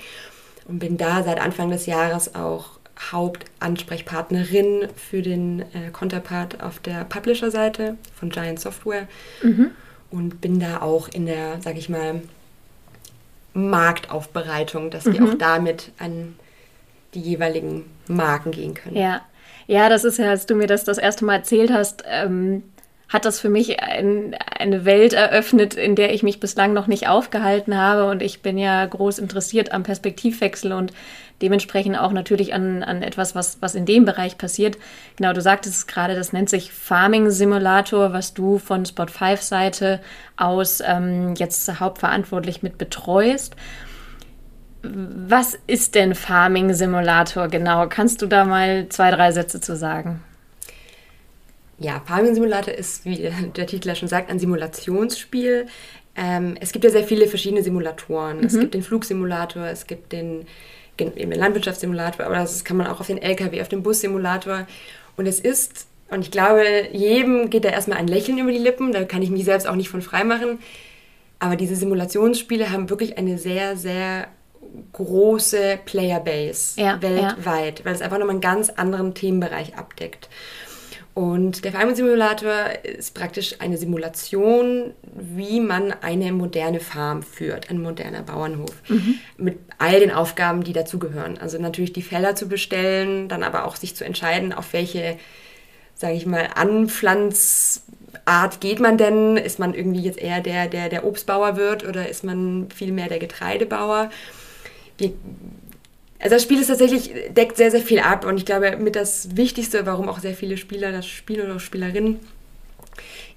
[0.66, 7.04] Und bin da seit Anfang des Jahres auch Hauptansprechpartnerin für den äh, Counterpart auf der
[7.04, 9.08] Publisher-Seite von Giant Software
[9.42, 9.70] mhm.
[10.10, 12.20] und bin da auch in der, sag ich mal,
[13.54, 15.12] Marktaufbereitung, dass mhm.
[15.14, 16.36] wir auch damit an
[17.14, 18.96] die jeweiligen Marken gehen können.
[18.96, 19.22] Ja.
[19.66, 22.64] Ja, das ist ja, als du mir das das erste Mal erzählt hast, ähm,
[23.08, 27.08] hat das für mich ein, eine Welt eröffnet, in der ich mich bislang noch nicht
[27.08, 28.10] aufgehalten habe.
[28.10, 30.92] Und ich bin ja groß interessiert am Perspektivwechsel und
[31.42, 34.78] dementsprechend auch natürlich an, an etwas, was, was in dem Bereich passiert.
[35.16, 39.40] Genau, du sagtest es gerade, das nennt sich Farming Simulator, was du von Spot 5
[39.40, 40.00] Seite
[40.36, 43.56] aus ähm, jetzt hauptverantwortlich mit betreust.
[44.82, 47.86] Was ist denn Farming Simulator genau?
[47.88, 50.22] Kannst du da mal zwei, drei Sätze zu sagen?
[51.78, 55.66] Ja, Farming Simulator ist, wie der Titel schon sagt, ein Simulationsspiel.
[56.14, 58.38] Ähm, es gibt ja sehr viele verschiedene Simulatoren.
[58.38, 58.44] Mhm.
[58.44, 60.46] Es gibt den Flugsimulator, es gibt den
[61.00, 64.66] eben den Landwirtschaftssimulator, aber das kann man auch auf den LKW, auf den Bussimulator.
[65.16, 68.92] Und es ist, und ich glaube, jedem geht da erstmal ein Lächeln über die Lippen,
[68.92, 70.58] da kann ich mich selbst auch nicht von frei machen.
[71.38, 74.28] Aber diese Simulationsspiele haben wirklich eine sehr, sehr
[74.92, 77.84] große Playerbase ja, weltweit, ja.
[77.84, 80.28] weil es einfach nochmal einen ganz anderen Themenbereich abdeckt.
[81.14, 87.82] Und der Farming Simulator ist praktisch eine Simulation, wie man eine moderne Farm führt, ein
[87.82, 88.72] moderner Bauernhof.
[88.88, 89.16] Mhm.
[89.36, 91.36] Mit all den Aufgaben, die dazugehören.
[91.38, 95.18] Also natürlich die Felder zu bestellen, dann aber auch sich zu entscheiden, auf welche,
[95.94, 99.36] sage ich mal, Anpflanzart geht man denn?
[99.36, 103.18] Ist man irgendwie jetzt eher der, der der Obstbauer wird oder ist man vielmehr der
[103.18, 104.10] Getreidebauer?
[104.96, 105.12] Wir
[106.20, 109.36] also das Spiel ist tatsächlich, deckt sehr, sehr viel ab und ich glaube, mit das
[109.36, 112.20] Wichtigste, warum auch sehr viele Spieler das spielen oder Spielerinnen,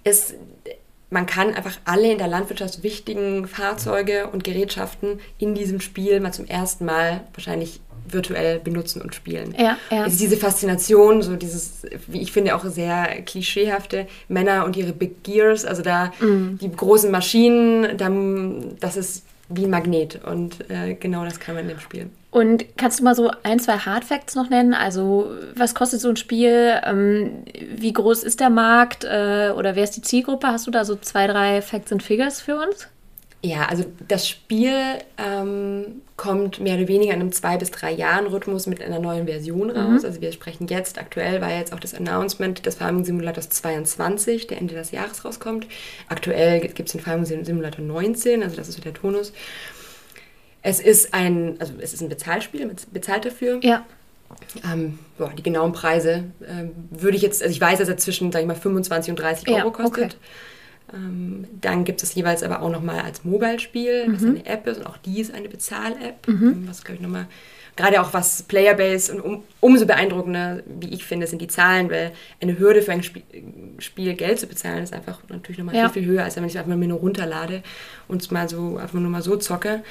[0.04, 0.36] ist,
[1.10, 6.34] man kann einfach alle in der Landwirtschaft wichtigen Fahrzeuge und Gerätschaften in diesem Spiel mal
[6.34, 9.56] zum ersten Mal wahrscheinlich virtuell benutzen und spielen.
[9.58, 10.04] Ja, ja.
[10.04, 15.24] Also diese Faszination, so dieses, wie ich finde, auch sehr klischeehafte Männer und ihre Big
[15.24, 16.58] Gears, also da mm.
[16.60, 19.24] die großen Maschinen, dann, das ist
[19.55, 22.09] wie ein Magnet und äh, genau das kann man in dem Spiel.
[22.31, 24.73] Und kannst du mal so ein, zwei Hardfacts noch nennen?
[24.73, 26.81] Also, was kostet so ein Spiel?
[26.83, 27.43] Ähm,
[27.75, 29.03] wie groß ist der Markt?
[29.03, 30.47] Äh, oder wer ist die Zielgruppe?
[30.47, 32.87] Hast du da so zwei, drei Facts and Figures für uns?
[33.45, 34.73] Ja, also das Spiel
[35.17, 39.25] ähm, kommt mehr oder weniger in einem zwei bis drei Jahren Rhythmus mit einer neuen
[39.25, 40.01] Version raus.
[40.01, 40.06] Mhm.
[40.06, 44.60] Also wir sprechen jetzt, aktuell war jetzt auch das Announcement des Farming Simulators 22, der
[44.60, 45.67] Ende des Jahres rauskommt.
[46.08, 49.34] Aktuell gibt es den Farming Simulator 19, also das ist so der Tonus.
[50.62, 53.60] Es ist ein, also es ist ein Bezahlspiel, bezahlt dafür.
[53.62, 53.86] Ja.
[54.71, 58.32] Ähm, boah, die genauen Preise ähm, würde ich jetzt, also ich weiß, dass er zwischen,
[58.32, 59.88] sag ich mal, 25 und 30 Euro ja, kostet.
[59.91, 60.03] Okay.
[60.03, 60.19] Ähm,
[61.62, 64.15] dann gibt es jeweils aber auch nochmal als Mobile-Spiel, mhm.
[64.15, 66.43] was eine App ist und auch die ist eine Bezahl-App, mhm.
[66.43, 67.28] Ähm, was glaube ich nochmal
[67.76, 72.12] gerade auch was Playerbase und um, umso beeindruckender, wie ich finde, sind die Zahlen, weil
[72.39, 73.24] eine Hürde für ein Spiel,
[73.80, 75.89] Spiel Geld zu bezahlen ist einfach natürlich nochmal ja.
[75.89, 77.63] viel, viel höher, als wenn ich es einfach mal nur runterlade
[78.08, 79.84] und es mal so einfach nur mal so zocke.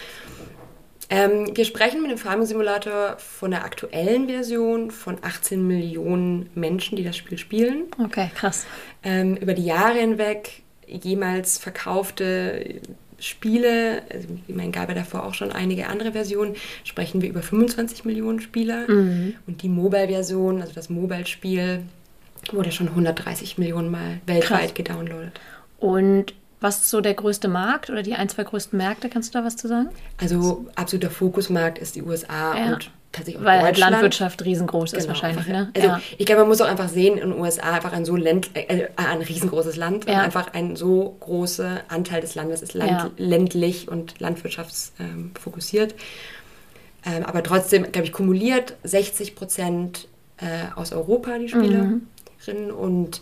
[1.11, 6.97] Ähm, wir sprechen mit dem Farming Simulator von der aktuellen Version von 18 Millionen Menschen,
[6.97, 7.85] die das Spiel spielen.
[8.03, 8.65] Okay, krass.
[9.03, 12.81] Ähm, über die Jahre hinweg jemals verkaufte
[13.19, 17.43] Spiele, also ich meine, gab ja davor auch schon einige andere Versionen, sprechen wir über
[17.43, 18.91] 25 Millionen Spieler.
[18.91, 19.35] Mhm.
[19.47, 21.83] Und die Mobile-Version, also das Mobile-Spiel,
[22.51, 24.75] wurde schon 130 Millionen Mal weltweit Krass.
[24.75, 25.39] gedownloadet.
[25.79, 29.09] Und Was ist so der größte Markt oder die ein, zwei größten Märkte?
[29.09, 29.89] Kannst du da was zu sagen?
[30.19, 32.73] Also absoluter Fokusmarkt ist die USA ja.
[32.75, 35.47] und tatsächlich Weil halt Landwirtschaft riesengroß genau, ist wahrscheinlich.
[35.47, 35.71] Einfach, ne?
[35.75, 36.01] Also ja.
[36.19, 38.89] ich glaube, man muss auch einfach sehen, in den USA einfach ein so Länd, äh,
[38.97, 40.15] ein riesengroßes Land ja.
[40.15, 45.93] und einfach ein so großer Anteil des Landes ist land, ländlich und landwirtschaftsfokussiert.
[47.05, 50.45] Ähm, ähm, aber trotzdem, glaube ich, kumuliert 60 Prozent äh,
[50.75, 52.09] aus Europa die Spielerinnen
[52.47, 52.71] mhm.
[52.71, 53.21] und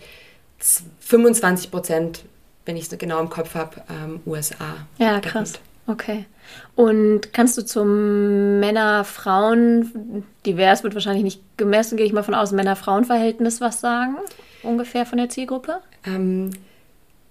[1.01, 2.25] 25 Prozent
[2.71, 4.87] wenn ich es genau im Kopf habe, ähm, USA.
[4.99, 5.55] Ja, krass.
[5.87, 6.27] Okay.
[6.75, 12.53] Und kannst du zum Männer-Frauen, divers wird wahrscheinlich nicht gemessen, gehe ich mal von aus,
[12.53, 14.17] Männer-Frauen-Verhältnis was sagen?
[14.63, 15.81] Ungefähr von der Zielgruppe?
[16.05, 16.51] Ähm,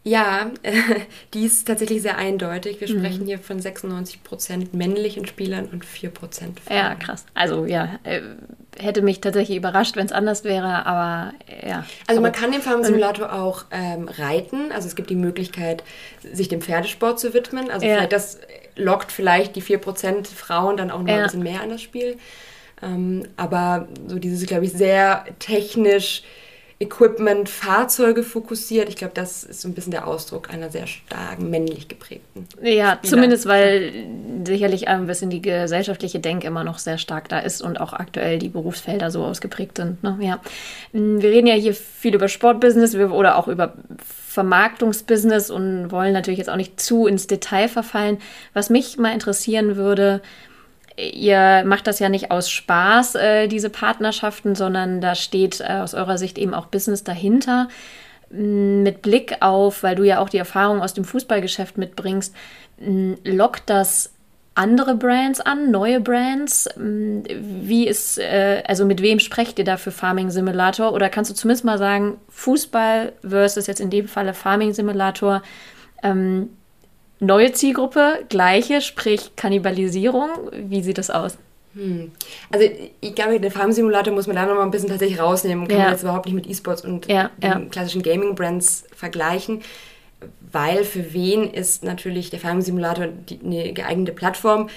[0.04, 0.52] ja,
[1.34, 2.80] die ist tatsächlich sehr eindeutig.
[2.82, 3.00] Wir mhm.
[3.00, 6.56] sprechen hier von 96% männlichen Spielern und 4 Frauen.
[6.70, 7.26] Ja, krass.
[7.34, 8.22] Also ja, äh,
[8.80, 11.34] hätte mich tatsächlich überrascht, wenn es anders wäre, aber
[11.66, 11.86] ja.
[12.08, 14.72] Also man kann den Farm-Simulator auch ähm, reiten.
[14.72, 15.84] Also es gibt die Möglichkeit,
[16.34, 17.70] sich dem Pferdesport zu widmen.
[17.70, 18.08] Also ja.
[18.08, 18.40] das
[18.76, 21.18] lockt vielleicht die 4% Frauen dann auch noch ja.
[21.18, 22.18] ein bisschen mehr an das Spiel.
[22.82, 26.24] Ähm, aber so dieses, glaube ich, sehr technisch
[26.82, 28.88] Equipment, Fahrzeuge fokussiert.
[28.88, 32.48] Ich glaube, das ist so ein bisschen der Ausdruck einer sehr starken männlich geprägten.
[32.62, 33.00] Ja, Spieler.
[33.04, 33.92] zumindest weil
[34.48, 38.40] sicherlich ein bisschen die gesellschaftliche Denk immer noch sehr stark da ist und auch aktuell
[38.40, 40.02] die Berufsfelder so ausgeprägt sind.
[40.04, 40.18] Ne?
[40.22, 40.40] Ja.
[40.94, 43.74] Wir reden ja hier viel über Sportbusiness oder auch über
[44.30, 48.20] Vermarktungsbusiness und wollen natürlich jetzt auch nicht zu ins Detail verfallen.
[48.54, 50.22] Was mich mal interessieren würde,
[51.00, 55.94] ihr macht das ja nicht aus Spaß, äh, diese Partnerschaften, sondern da steht äh, aus
[55.94, 57.68] eurer Sicht eben auch Business dahinter.
[58.32, 62.36] Mm, mit Blick auf, weil du ja auch die Erfahrung aus dem Fußballgeschäft mitbringst,
[62.80, 64.14] mm, lockt das
[64.56, 66.70] andere Brands an, neue Brands?
[66.78, 70.94] Mm, wie ist, äh, also mit wem sprecht ihr da für Farming Simulator?
[70.94, 75.42] Oder kannst du zumindest mal sagen, Fußball versus jetzt in dem Falle Farming Simulator,
[76.04, 76.50] ähm,
[77.20, 80.30] Neue Zielgruppe, gleiche, sprich Kannibalisierung.
[80.54, 81.38] Wie sieht das aus?
[81.74, 82.12] Hm.
[82.52, 82.68] Also
[83.02, 85.68] ich glaube, den Farm-Simulator muss man da nochmal ein bisschen tatsächlich rausnehmen.
[85.68, 85.84] Kann ja.
[85.86, 87.60] man jetzt überhaupt nicht mit E-Sports und ja, ja.
[87.70, 89.62] klassischen Gaming-Brands vergleichen.
[90.52, 93.10] Weil für wen ist natürlich der Farm-Simulator
[93.44, 94.70] eine geeignete Plattform?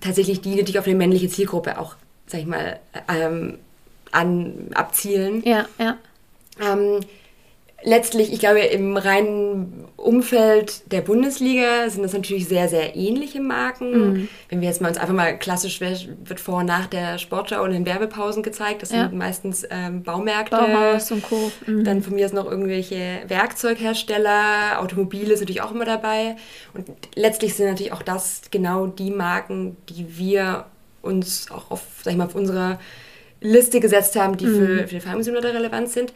[0.00, 1.94] Tatsächlich die, die auf eine männliche Zielgruppe auch,
[2.26, 3.58] sag ich mal, ähm,
[4.10, 5.42] an, abzielen.
[5.44, 5.96] Ja, ja.
[6.60, 7.00] Ähm,
[7.82, 13.90] letztlich, ich glaube, im reinen Umfeld der Bundesliga sind das natürlich sehr, sehr ähnliche Marken.
[13.90, 14.28] Mhm.
[14.48, 17.72] Wenn wir jetzt mal uns einfach mal klassisch wird vor und nach der Sportschau und
[17.72, 18.82] in Werbepausen gezeigt.
[18.82, 19.08] Das ja.
[19.08, 20.56] sind meistens ähm, Baumärkte.
[20.56, 21.52] Bauhaus und Co.
[21.66, 21.84] Mhm.
[21.84, 24.80] Dann von mir ist noch irgendwelche Werkzeughersteller.
[24.80, 26.36] Automobile ist natürlich auch immer dabei.
[26.74, 30.66] Und letztlich sind natürlich auch das genau die Marken, die wir
[31.02, 32.78] uns auch auf, sag ich mal, auf unserer
[33.40, 34.66] Liste gesetzt haben, die mhm.
[34.66, 36.12] für, für den Farmsimulator relevant sind.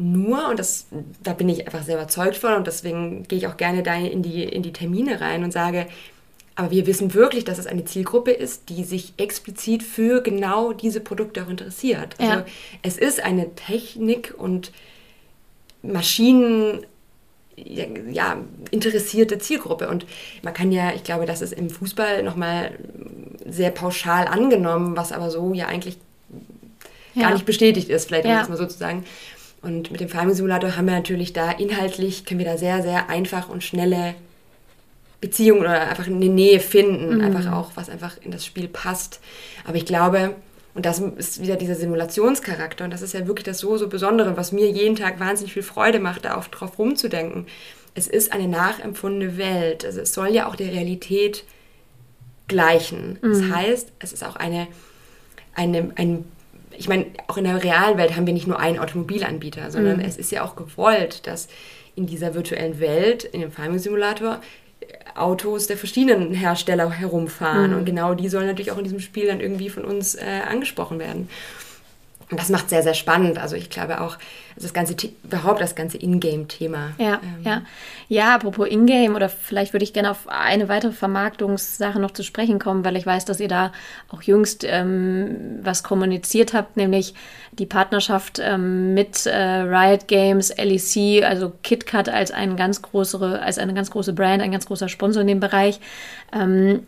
[0.00, 0.86] Nur, und das,
[1.24, 4.22] da bin ich einfach sehr überzeugt von und deswegen gehe ich auch gerne da in
[4.22, 5.86] die, in die Termine rein und sage,
[6.54, 11.00] aber wir wissen wirklich, dass es eine Zielgruppe ist, die sich explizit für genau diese
[11.00, 12.14] Produkte auch interessiert.
[12.18, 12.46] Also ja.
[12.82, 14.72] es ist eine Technik und
[15.82, 16.86] Maschinen
[17.56, 18.36] ja,
[18.70, 19.88] interessierte Zielgruppe.
[19.88, 20.06] Und
[20.42, 22.72] man kann ja, ich glaube, das ist im Fußball nochmal
[23.46, 25.96] sehr pauschal angenommen, was aber so ja eigentlich
[27.14, 27.22] ja.
[27.22, 28.36] gar nicht bestätigt ist, vielleicht ja.
[28.36, 29.04] um es mal so zu sagen.
[29.60, 33.08] Und mit dem Farming Simulator haben wir natürlich da inhaltlich, können wir da sehr, sehr
[33.08, 34.14] einfach und schnelle
[35.20, 37.16] Beziehungen oder einfach eine Nähe finden.
[37.16, 37.20] Mhm.
[37.24, 39.20] Einfach auch, was einfach in das Spiel passt.
[39.64, 40.36] Aber ich glaube,
[40.74, 42.84] und das ist wieder dieser Simulationscharakter.
[42.84, 45.64] Und das ist ja wirklich das so, so Besondere, was mir jeden Tag wahnsinnig viel
[45.64, 47.46] Freude macht, da auch drauf rumzudenken.
[47.94, 49.84] Es ist eine nachempfundene Welt.
[49.84, 51.42] Also es soll ja auch der Realität
[52.46, 53.18] gleichen.
[53.20, 53.32] Mhm.
[53.32, 54.68] Das heißt, es ist auch eine,
[55.54, 56.24] eine, ein
[56.78, 60.04] ich meine, auch in der realen Welt haben wir nicht nur einen Automobilanbieter, sondern mhm.
[60.04, 61.48] es ist ja auch gewollt, dass
[61.96, 64.40] in dieser virtuellen Welt, in dem Farming Simulator,
[65.16, 67.72] Autos der verschiedenen Hersteller herumfahren.
[67.72, 67.78] Mhm.
[67.78, 71.00] Und genau die sollen natürlich auch in diesem Spiel dann irgendwie von uns äh, angesprochen
[71.00, 71.28] werden.
[72.30, 73.38] Und das macht sehr, sehr spannend.
[73.38, 74.16] Also ich glaube auch,
[74.58, 76.90] also das ganze, überhaupt das ganze Ingame-Thema.
[76.98, 77.44] Ja, ähm.
[77.44, 77.62] ja.
[78.08, 82.58] Ja, apropos Ingame, oder vielleicht würde ich gerne auf eine weitere Vermarktungssache noch zu sprechen
[82.58, 83.72] kommen, weil ich weiß, dass ihr da
[84.08, 87.14] auch jüngst ähm, was kommuniziert habt, nämlich
[87.52, 93.58] die Partnerschaft ähm, mit äh, Riot Games, LEC, also KitKat als, ein ganz größere, als
[93.58, 95.78] eine ganz große Brand, ein ganz großer Sponsor in dem Bereich.
[96.32, 96.80] Ähm,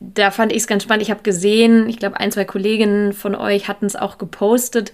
[0.00, 1.02] da fand ich es ganz spannend.
[1.02, 4.92] Ich habe gesehen, ich glaube, ein, zwei Kolleginnen von euch hatten es auch gepostet,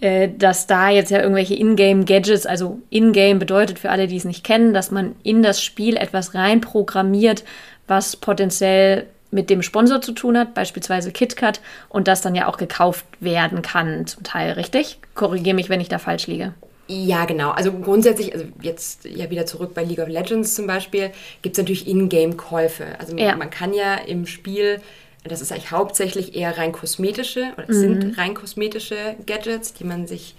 [0.00, 4.44] äh, dass da jetzt ja irgendwelche Ingame-Gadgets, also Ingame bedeutet für alle, die es nicht
[4.44, 7.44] kennen, dass man in das Spiel etwas reinprogrammiert,
[7.86, 12.56] was potenziell mit dem Sponsor zu tun hat, beispielsweise KitKat, und das dann ja auch
[12.56, 14.98] gekauft werden kann, zum Teil, richtig?
[15.14, 16.54] Korrigiere mich, wenn ich da falsch liege.
[16.86, 17.50] Ja, genau.
[17.50, 21.10] Also grundsätzlich, also jetzt ja wieder zurück bei League of Legends zum Beispiel,
[21.42, 22.86] gibt es natürlich Ingame-Käufe.
[22.98, 23.36] Also ja.
[23.36, 24.80] man kann ja im Spiel,
[25.28, 27.72] das ist eigentlich hauptsächlich eher rein kosmetische, oder mhm.
[27.72, 30.34] sind rein kosmetische Gadgets, die man sich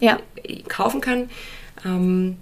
[0.00, 0.18] ja.
[0.68, 1.30] kaufen kann.
[1.84, 2.36] Ähm,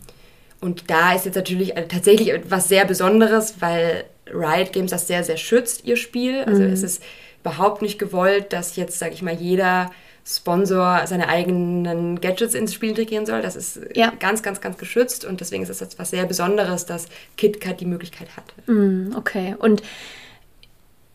[0.61, 5.25] und da ist jetzt natürlich äh, tatsächlich etwas sehr Besonderes, weil Riot Games das sehr,
[5.25, 6.43] sehr schützt, ihr Spiel.
[6.45, 6.73] Also mhm.
[6.73, 7.03] es ist
[7.41, 9.91] überhaupt nicht gewollt, dass jetzt, sage ich mal, jeder
[10.27, 13.43] Sponsor seine eigenen Gadgets ins Spiel integrieren soll.
[13.43, 14.13] Das ist ja.
[14.21, 18.29] ganz, ganz, ganz geschützt und deswegen ist es etwas sehr Besonderes, dass KitKat die Möglichkeit
[18.37, 18.45] hat.
[18.67, 19.83] Mm, okay, und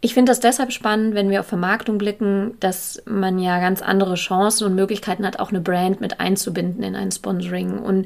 [0.05, 4.13] ich finde das deshalb spannend, wenn wir auf Vermarktung blicken, dass man ja ganz andere
[4.13, 7.79] Chancen und Möglichkeiten hat, auch eine Brand mit einzubinden in ein Sponsoring.
[7.79, 8.05] Und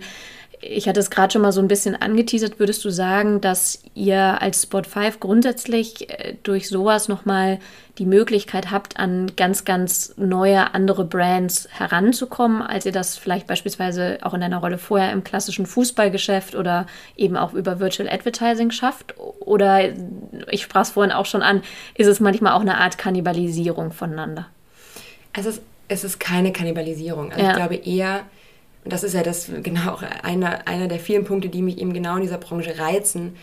[0.61, 2.59] ich hatte es gerade schon mal so ein bisschen angeteasert.
[2.59, 7.59] Würdest du sagen, dass ihr als Spot 5 grundsätzlich äh, durch sowas nochmal
[7.97, 14.19] die Möglichkeit habt, an ganz, ganz neue, andere Brands heranzukommen, als ihr das vielleicht beispielsweise
[14.21, 19.15] auch in einer Rolle vorher im klassischen Fußballgeschäft oder eben auch über Virtual Advertising schafft?
[19.39, 19.89] Oder,
[20.49, 21.61] ich sprach es vorhin auch schon an,
[21.95, 24.47] ist es manchmal auch eine Art Kannibalisierung voneinander?
[25.33, 27.31] Es ist, es ist keine Kannibalisierung.
[27.31, 27.51] Also ja.
[27.51, 28.21] ich glaube eher,
[28.83, 32.15] und das ist ja das genau einer, einer der vielen Punkte, die mich eben genau
[32.15, 33.35] in dieser Branche reizen.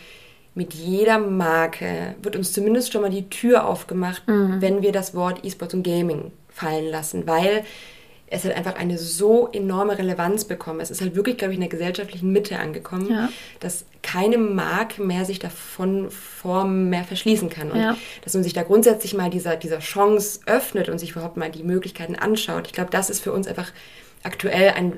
[0.54, 4.60] Mit jeder Marke wird uns zumindest schon mal die Tür aufgemacht, mhm.
[4.60, 7.64] wenn wir das Wort E-Sports und Gaming fallen lassen, weil
[8.28, 10.80] es hat einfach eine so enorme Relevanz bekommen.
[10.80, 13.28] Es ist halt wirklich, glaube ich, in der gesellschaftlichen Mitte angekommen, ja.
[13.60, 17.70] dass keine Marke mehr sich davon Form mehr verschließen kann.
[17.70, 17.96] Und ja.
[18.24, 21.62] dass man sich da grundsätzlich mal dieser, dieser Chance öffnet und sich überhaupt mal die
[21.62, 22.66] Möglichkeiten anschaut.
[22.66, 23.70] Ich glaube, das ist für uns einfach
[24.26, 24.92] aktuell ein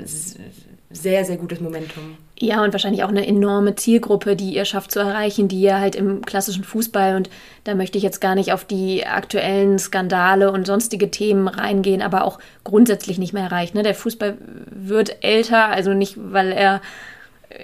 [0.90, 2.16] sehr, sehr gutes Momentum.
[2.38, 5.96] Ja, und wahrscheinlich auch eine enorme Zielgruppe, die ihr schafft zu erreichen, die ihr halt
[5.96, 7.28] im klassischen Fußball, und
[7.64, 12.24] da möchte ich jetzt gar nicht auf die aktuellen Skandale und sonstige Themen reingehen, aber
[12.24, 13.74] auch grundsätzlich nicht mehr erreicht.
[13.74, 13.82] Ne?
[13.82, 14.38] Der Fußball
[14.70, 16.80] wird älter, also nicht, weil er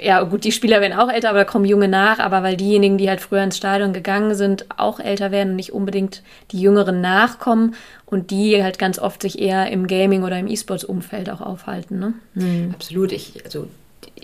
[0.02, 2.96] ja, gut, die Spieler werden auch älter, aber da kommen Junge nach, aber weil diejenigen,
[2.96, 7.00] die halt früher ins Stadion gegangen sind, auch älter werden und nicht unbedingt die Jüngeren
[7.00, 7.74] nachkommen
[8.06, 11.98] und die halt ganz oft sich eher im Gaming oder im E-Sports-Umfeld auch aufhalten.
[11.98, 12.14] Ne?
[12.34, 12.70] Mhm.
[12.74, 13.12] Absolut.
[13.12, 13.68] Ich, also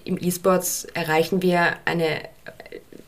[0.04, 2.20] im E-Sports erreichen wir eine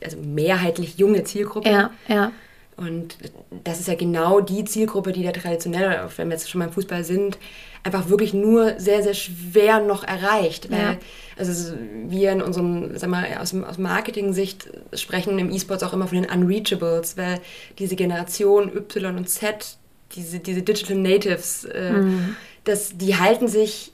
[0.05, 1.71] also mehrheitlich junge Zielgruppe.
[1.71, 2.33] Ja, ja.
[2.77, 3.17] Und
[3.65, 7.05] das ist ja genau die Zielgruppe, die der traditionell, wenn wir jetzt schon beim Fußball
[7.05, 7.39] sind,
[7.85, 10.71] einfach wirklich nur sehr, sehr schwer noch erreicht.
[10.71, 10.99] Weil, ja.
[11.37, 11.75] also
[12.09, 16.31] wir in unserem, sag mal, aus, aus Marketing-Sicht sprechen im E-Sports auch immer von den
[16.31, 17.41] Unreachables, weil
[17.79, 19.77] diese Generation Y und Z,
[20.15, 22.37] diese, diese Digital Natives, äh, mhm.
[22.65, 23.93] das, die halten sich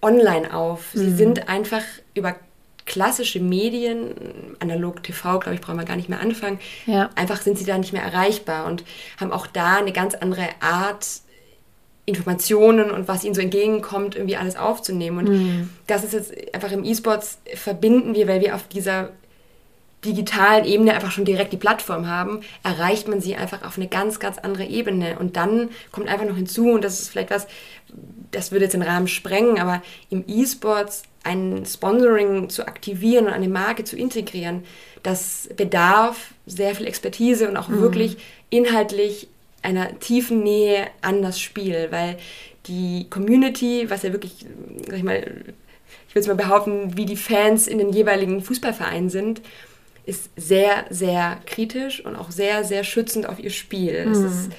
[0.00, 0.90] online auf.
[0.94, 1.16] Sie mhm.
[1.16, 1.82] sind einfach
[2.14, 2.36] über
[2.84, 4.14] klassische Medien,
[4.58, 6.58] analog TV, glaube ich, brauchen wir gar nicht mehr anfangen.
[6.86, 7.10] Ja.
[7.14, 8.84] Einfach sind sie da nicht mehr erreichbar und
[9.18, 11.21] haben auch da eine ganz andere Art,
[12.04, 15.18] Informationen und was ihnen so entgegenkommt, irgendwie alles aufzunehmen.
[15.18, 15.70] Und mhm.
[15.86, 19.10] das ist jetzt einfach im E-Sports verbinden wir, weil wir auf dieser
[20.04, 24.18] digitalen Ebene einfach schon direkt die Plattform haben, erreicht man sie einfach auf eine ganz,
[24.18, 25.16] ganz andere Ebene.
[25.18, 27.46] Und dann kommt einfach noch hinzu, und das ist vielleicht was,
[28.32, 33.48] das würde jetzt den Rahmen sprengen, aber im E-Sports ein Sponsoring zu aktivieren und eine
[33.48, 34.64] Marke zu integrieren,
[35.04, 37.80] das bedarf sehr viel Expertise und auch mhm.
[37.80, 38.16] wirklich
[38.50, 39.28] inhaltlich
[39.62, 42.16] einer tiefen Nähe an das Spiel, weil
[42.66, 44.46] die Community, was ja wirklich,
[44.86, 45.18] sag ich mal,
[46.08, 49.40] ich würde es mal behaupten, wie die Fans in den jeweiligen Fußballvereinen sind,
[50.04, 54.06] ist sehr, sehr kritisch und auch sehr, sehr schützend auf ihr Spiel.
[54.06, 54.26] Mhm.
[54.26, 54.50] Ist,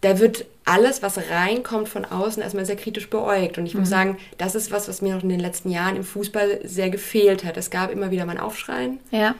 [0.00, 3.58] da wird alles, was reinkommt von außen, erstmal sehr kritisch beäugt.
[3.58, 3.92] Und ich muss mhm.
[3.92, 7.44] sagen, das ist was, was mir noch in den letzten Jahren im Fußball sehr gefehlt
[7.44, 7.56] hat.
[7.56, 8.98] Es gab immer wieder mal ein Aufschreien.
[9.10, 9.34] Ja.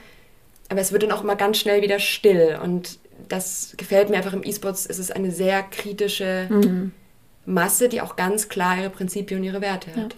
[0.69, 2.59] Aber es wird dann auch immer ganz schnell wieder still.
[2.61, 4.85] Und das gefällt mir einfach im E-Sports.
[4.85, 6.91] Es ist eine sehr kritische mhm.
[7.45, 10.15] Masse, die auch ganz klar ihre Prinzipien und ihre Werte hat.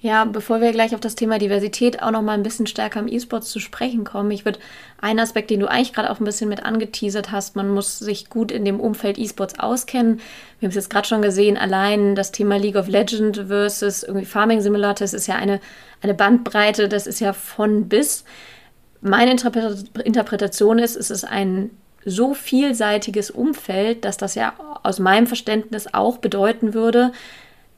[0.00, 0.10] Ja.
[0.10, 0.24] ja.
[0.26, 3.48] bevor wir gleich auf das Thema Diversität auch noch mal ein bisschen stärker im E-Sports
[3.48, 4.58] zu sprechen kommen, ich würde
[5.00, 8.28] einen Aspekt, den du eigentlich gerade auch ein bisschen mit angeteasert hast, man muss sich
[8.28, 10.20] gut in dem Umfeld E-Sports auskennen.
[10.58, 14.26] Wir haben es jetzt gerade schon gesehen, allein das Thema League of Legends versus irgendwie
[14.26, 15.60] Farming Simulator, das ist ja eine,
[16.02, 18.24] eine Bandbreite, das ist ja von bis.
[19.00, 21.70] Meine Interpretation ist, es ist ein
[22.08, 27.12] so vielseitiges Umfeld, dass das ja aus meinem Verständnis auch bedeuten würde,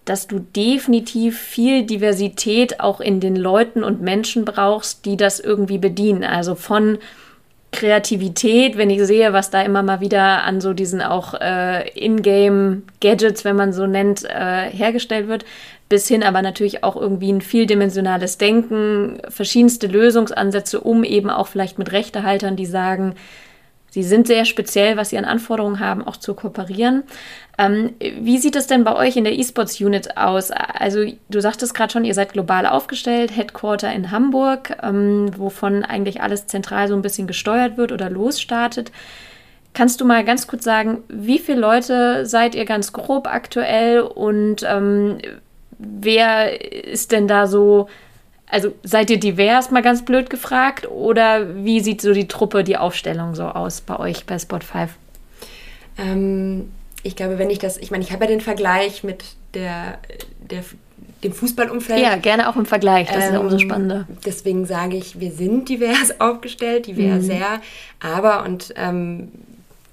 [0.05, 5.79] dass du definitiv viel Diversität auch in den Leuten und Menschen brauchst, die das irgendwie
[5.79, 6.25] bedienen.
[6.25, 6.99] Also von
[7.73, 13.45] Kreativität, wenn ich sehe, was da immer mal wieder an so diesen auch äh, Ingame-Gadgets,
[13.45, 15.45] wenn man so nennt, äh, hergestellt wird,
[15.89, 21.79] bis hin aber natürlich auch irgendwie ein vieldimensionales Denken, verschiedenste Lösungsansätze, um eben auch vielleicht
[21.79, 23.15] mit Rechtehaltern, die sagen,
[23.91, 27.03] Sie sind sehr speziell, was Sie an Anforderungen haben, auch zu kooperieren.
[27.59, 30.51] Ähm, wie sieht es denn bei euch in der eSports-Unit aus?
[30.51, 36.23] Also du sagtest gerade schon, ihr seid global aufgestellt, Headquarter in Hamburg, ähm, wovon eigentlich
[36.23, 38.93] alles zentral so ein bisschen gesteuert wird oder losstartet.
[39.73, 44.65] Kannst du mal ganz kurz sagen, wie viele Leute seid ihr ganz grob aktuell und
[44.67, 45.19] ähm,
[45.79, 47.89] wer ist denn da so
[48.51, 52.77] also seid ihr divers, mal ganz blöd gefragt, oder wie sieht so die Truppe, die
[52.77, 54.91] Aufstellung so aus bei euch bei Spot 5?
[55.99, 56.71] Ähm,
[57.03, 59.25] ich glaube, wenn ich das, ich meine, ich habe ja den Vergleich mit
[59.55, 59.99] der,
[60.39, 60.65] der,
[61.23, 62.01] dem Fußballumfeld.
[62.01, 64.07] Ja, gerne auch im Vergleich, das ähm, ist ja umso ähm, spannender.
[64.25, 67.27] Deswegen sage ich, wir sind divers aufgestellt, divers mhm.
[67.27, 67.61] sehr,
[68.01, 69.29] aber und ähm,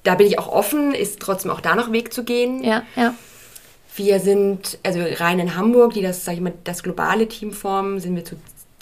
[0.03, 2.64] da bin ich auch offen, ist trotzdem auch da noch Weg zu gehen.
[2.64, 3.14] Ja, ja.
[3.98, 8.00] Wir sind, also rein in Hamburg, die das, sag ich mal, das globale Team formen,
[8.00, 8.36] sind wir zu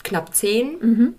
[0.04, 0.78] knapp zehn.
[0.80, 1.14] Mhm.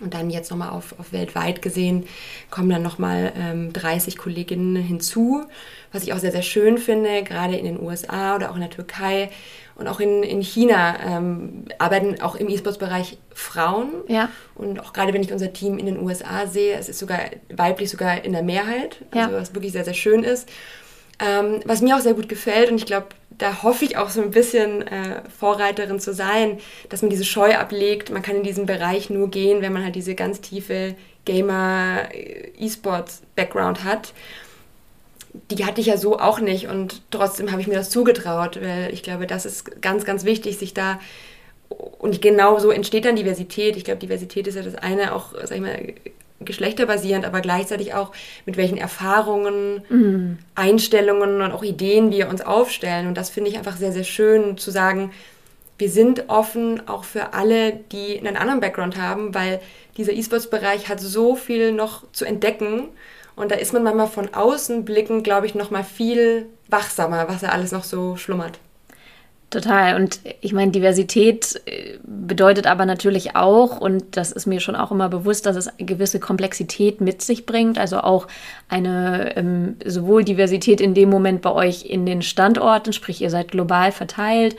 [0.00, 2.06] Und dann jetzt nochmal auf, auf weltweit gesehen
[2.50, 5.44] kommen dann nochmal ähm, 30 Kolleginnen hinzu,
[5.92, 8.70] was ich auch sehr, sehr schön finde, gerade in den USA oder auch in der
[8.70, 9.30] Türkei
[9.76, 13.90] und auch in, in China ähm, arbeiten auch im E-Sports-Bereich Frauen.
[14.08, 14.28] Ja.
[14.54, 17.20] Und auch gerade wenn ich unser Team in den USA sehe, es ist sogar
[17.54, 19.40] weiblich sogar in der Mehrheit, also ja.
[19.40, 20.48] was wirklich sehr, sehr schön ist.
[21.18, 23.08] Ähm, was mir auch sehr gut gefällt und ich glaube,
[23.42, 27.56] da hoffe ich auch so ein bisschen äh, Vorreiterin zu sein, dass man diese Scheu
[27.56, 28.10] ablegt.
[28.10, 34.12] Man kann in diesen Bereich nur gehen, wenn man halt diese ganz tiefe Gamer-E-Sports-Background hat.
[35.50, 38.92] Die hatte ich ja so auch nicht und trotzdem habe ich mir das zugetraut, weil
[38.92, 41.00] ich glaube, das ist ganz, ganz wichtig, sich da
[41.68, 43.76] und genau so entsteht dann Diversität.
[43.76, 45.94] Ich glaube, Diversität ist ja das eine auch, sag ich mal,
[46.44, 48.12] geschlechterbasierend, aber gleichzeitig auch
[48.46, 50.38] mit welchen Erfahrungen, mhm.
[50.54, 53.06] Einstellungen und auch Ideen wir uns aufstellen.
[53.06, 55.12] Und das finde ich einfach sehr, sehr schön zu sagen,
[55.78, 59.60] wir sind offen auch für alle, die einen anderen Background haben, weil
[59.96, 62.88] dieser E-Sports-Bereich hat so viel noch zu entdecken.
[63.34, 67.40] Und da ist man manchmal von außen blickend, glaube ich, noch mal viel wachsamer, was
[67.40, 68.58] da alles noch so schlummert.
[69.52, 69.96] Total.
[69.96, 74.90] Und ich meine, Diversität äh, bedeutet aber natürlich auch, und das ist mir schon auch
[74.90, 77.78] immer bewusst, dass es eine gewisse Komplexität mit sich bringt.
[77.78, 78.28] Also auch
[78.70, 83.50] eine ähm, sowohl Diversität in dem Moment bei euch in den Standorten, sprich ihr seid
[83.50, 84.56] global verteilt,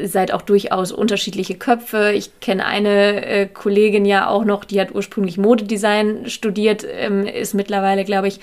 [0.00, 2.12] seid auch durchaus unterschiedliche Köpfe.
[2.12, 7.54] Ich kenne eine äh, Kollegin ja auch noch, die hat ursprünglich Modedesign studiert, ähm, ist
[7.54, 8.38] mittlerweile, glaube ich,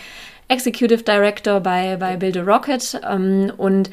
[0.50, 3.00] Executive Director bei, bei Build a Rocket.
[3.10, 3.90] Ähm, und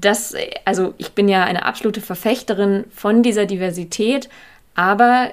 [0.00, 0.34] das,
[0.64, 4.28] also ich bin ja eine absolute Verfechterin von dieser Diversität,
[4.74, 5.30] aber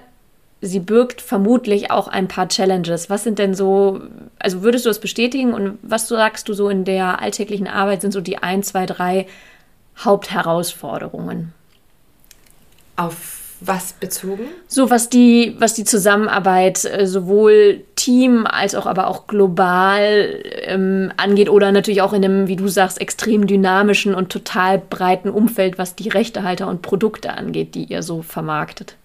[0.61, 3.09] sie birgt vermutlich auch ein paar Challenges.
[3.09, 4.01] Was sind denn so,
[4.39, 8.11] also würdest du das bestätigen und was sagst du so in der alltäglichen Arbeit sind
[8.11, 9.27] so die ein, zwei, drei
[9.97, 11.53] Hauptherausforderungen?
[12.95, 14.45] Auf was bezogen?
[14.67, 21.11] So, was die, was die Zusammenarbeit äh, sowohl Team als auch aber auch global ähm,
[21.17, 25.79] angeht oder natürlich auch in einem, wie du sagst, extrem dynamischen und total breiten Umfeld,
[25.79, 28.95] was die Rechtehalter und Produkte angeht, die ihr so vermarktet.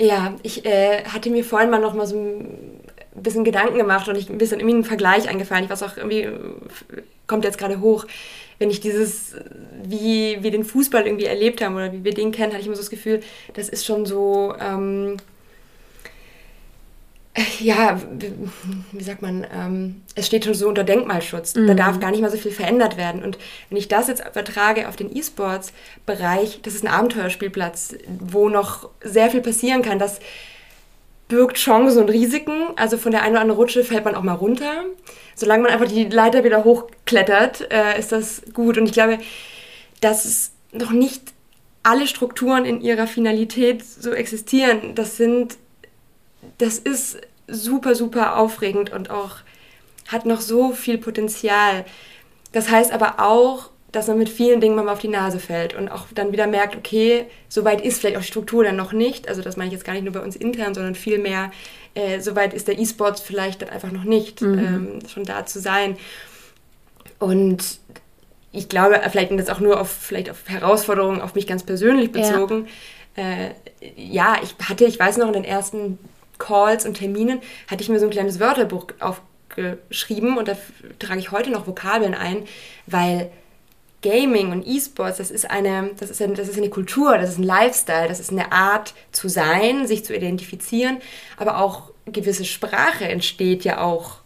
[0.00, 2.82] Ja, ich äh, hatte mir vorhin mal noch mal so ein
[3.14, 5.64] bisschen Gedanken gemacht und ich ein bisschen irgendwie einen Vergleich eingefallen.
[5.64, 6.28] Ich weiß auch irgendwie,
[7.28, 8.06] kommt jetzt gerade hoch
[8.58, 9.34] wenn ich dieses,
[9.82, 12.76] wie wir den Fußball irgendwie erlebt haben oder wie wir den kennen, hatte ich immer
[12.76, 13.20] so das Gefühl,
[13.54, 15.16] das ist schon so, ähm,
[17.60, 18.00] ja,
[18.92, 21.54] wie sagt man, ähm, es steht schon so unter Denkmalschutz.
[21.54, 21.66] Mhm.
[21.66, 23.22] Da darf gar nicht mal so viel verändert werden.
[23.22, 28.90] Und wenn ich das jetzt übertrage auf den E-Sports-Bereich, das ist ein Abenteuerspielplatz, wo noch
[29.02, 29.98] sehr viel passieren kann.
[29.98, 30.20] Das
[31.28, 32.68] birgt Chancen und Risiken.
[32.76, 34.84] Also von der einen oder anderen Rutsche fällt man auch mal runter
[35.34, 38.78] solange man einfach die Leiter wieder hochklettert, äh, ist das gut.
[38.78, 39.18] Und ich glaube,
[40.00, 41.22] dass noch nicht
[41.82, 45.56] alle Strukturen in ihrer Finalität so existieren, das sind,
[46.58, 49.36] das ist super, super aufregend und auch
[50.08, 51.84] hat noch so viel Potenzial.
[52.52, 55.88] Das heißt aber auch, dass man mit vielen Dingen mal auf die Nase fällt und
[55.88, 59.28] auch dann wieder merkt, okay, so weit ist vielleicht auch die Struktur dann noch nicht.
[59.28, 61.52] Also das meine ich jetzt gar nicht nur bei uns intern, sondern vielmehr
[61.94, 64.58] äh, soweit ist der E-Sports vielleicht dann einfach noch nicht, mhm.
[64.58, 65.96] ähm, schon da zu sein.
[67.20, 67.78] Und
[68.50, 72.66] ich glaube, vielleicht das auch nur auf vielleicht auf Herausforderungen auf mich ganz persönlich bezogen.
[73.16, 73.22] Ja.
[73.22, 73.50] Äh,
[73.96, 75.98] ja, ich hatte, ich weiß noch, in den ersten
[76.38, 80.56] Calls und Terminen hatte ich mir so ein kleines Wörterbuch aufgeschrieben und da
[80.98, 82.44] trage ich heute noch Vokabeln ein,
[82.86, 83.30] weil
[84.02, 87.38] Gaming und E-Sports, das ist eine, das ist eine, das ist eine Kultur, das ist
[87.38, 90.98] ein Lifestyle, das ist eine Art zu sein, sich zu identifizieren,
[91.38, 94.18] aber auch gewisse Sprache entsteht ja auch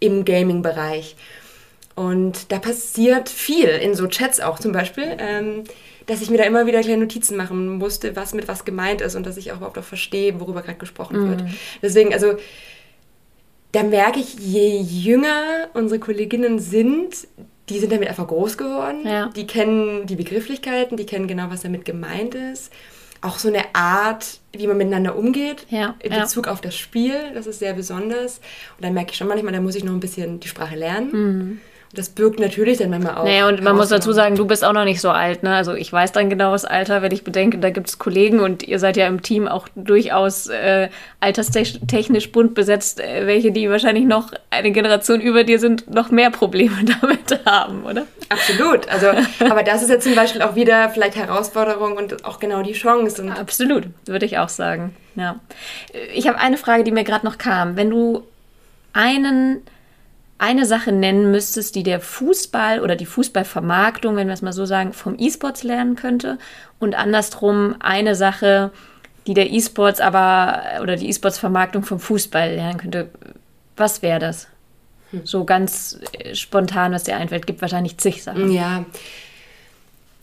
[0.00, 1.14] im Gaming-Bereich.
[1.94, 5.64] Und da passiert viel in so Chats auch zum Beispiel, ähm,
[6.06, 9.14] dass ich mir da immer wieder kleine Notizen machen musste, was mit was gemeint ist
[9.14, 11.30] und dass ich auch überhaupt auch verstehe, worüber gerade gesprochen mhm.
[11.30, 11.44] wird.
[11.82, 12.34] Deswegen, also,
[13.72, 17.26] da merke ich, je jünger unsere Kolleginnen sind,
[17.68, 19.06] die sind damit einfach groß geworden.
[19.06, 19.30] Ja.
[19.34, 22.72] Die kennen die Begrifflichkeiten, die kennen genau, was damit gemeint ist.
[23.22, 26.52] Auch so eine Art, wie man miteinander umgeht ja, in Bezug ja.
[26.52, 28.40] auf das Spiel, das ist sehr besonders.
[28.76, 31.10] Und dann merke ich schon manchmal, da muss ich noch ein bisschen die Sprache lernen.
[31.12, 31.60] Mhm
[31.94, 33.24] das birgt natürlich dann manchmal auch.
[33.24, 35.42] Naja, und man muss dazu sagen, du bist auch noch nicht so alt.
[35.42, 35.54] Ne?
[35.54, 38.78] Also ich weiß dein genaues Alter, wenn ich bedenke, da gibt es Kollegen und ihr
[38.78, 40.88] seid ja im Team auch durchaus äh,
[41.20, 46.30] alterstechnisch bunt besetzt, äh, welche, die wahrscheinlich noch eine Generation über dir sind, noch mehr
[46.30, 48.06] Probleme damit haben, oder?
[48.30, 48.88] Absolut.
[48.88, 49.08] Also,
[49.40, 53.20] aber das ist ja zum Beispiel auch wieder vielleicht Herausforderung und auch genau die Chance.
[53.20, 54.96] Und Absolut, würde ich auch sagen.
[55.14, 55.36] Ja.
[56.14, 57.76] Ich habe eine Frage, die mir gerade noch kam.
[57.76, 58.22] Wenn du
[58.94, 59.62] einen
[60.42, 64.66] eine Sache nennen müsstest, die der Fußball oder die Fußballvermarktung, wenn wir es mal so
[64.66, 66.36] sagen, vom E-Sports lernen könnte
[66.80, 68.72] und andersrum eine Sache,
[69.28, 73.08] die der E-Sports aber oder die E-Sports-Vermarktung vom Fußball lernen könnte,
[73.76, 74.48] was wäre das?
[75.12, 75.24] Hm.
[75.24, 78.50] So ganz äh, spontan, was dir einfällt, gibt wahrscheinlich zig Sachen.
[78.50, 78.84] Ja.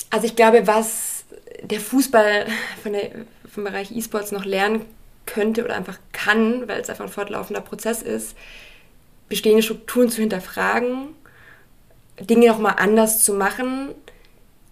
[0.10, 1.24] Also ich glaube, was
[1.64, 2.46] der Fußball
[2.84, 3.10] von der,
[3.50, 4.82] vom Bereich E-Sports noch lernen
[5.26, 8.36] könnte oder einfach kann, weil es einfach ein fortlaufender Prozess ist,
[9.30, 11.16] bestehende Strukturen zu hinterfragen,
[12.20, 13.90] Dinge nochmal anders zu machen,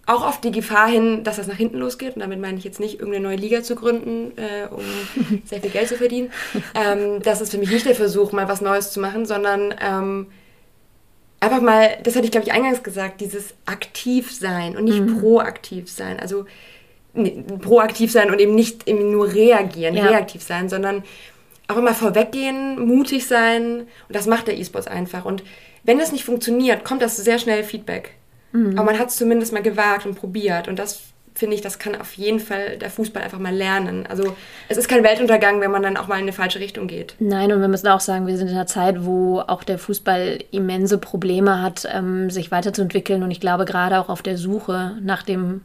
[0.08, 2.16] auch auf die Gefahr hin, dass das nach hinten losgeht.
[2.16, 4.82] Und damit meine ich jetzt nicht, irgendeine neue Liga zu gründen, äh, um
[5.44, 6.30] sehr viel Geld zu verdienen.
[6.74, 10.26] Ähm, das ist für mich nicht der Versuch, mal was Neues zu machen, sondern ähm,
[11.40, 15.20] einfach mal, das hatte ich glaube ich eingangs gesagt, dieses aktiv sein und nicht mhm.
[15.20, 16.18] proaktiv sein.
[16.18, 16.46] Also
[17.12, 20.06] nee, proaktiv sein und eben nicht eben nur reagieren, ja.
[20.06, 21.04] reaktiv sein, sondern
[21.68, 23.80] auch immer vorweggehen, mutig sein.
[23.80, 25.24] Und das macht der E-Sports einfach.
[25.24, 25.42] Und
[25.84, 28.14] wenn das nicht funktioniert, kommt das sehr schnell Feedback.
[28.52, 28.78] Mhm.
[28.78, 30.68] Aber man hat es zumindest mal gewagt und probiert.
[30.68, 31.02] Und das
[31.34, 34.06] finde ich, das kann auf jeden Fall der Fußball einfach mal lernen.
[34.08, 34.34] Also
[34.68, 37.14] es ist kein Weltuntergang, wenn man dann auch mal in eine falsche Richtung geht.
[37.20, 40.40] Nein, und wir müssen auch sagen, wir sind in einer Zeit, wo auch der Fußball
[40.50, 43.22] immense Probleme hat, ähm, sich weiterzuentwickeln.
[43.22, 45.60] Und ich glaube, gerade auch auf der Suche nach dem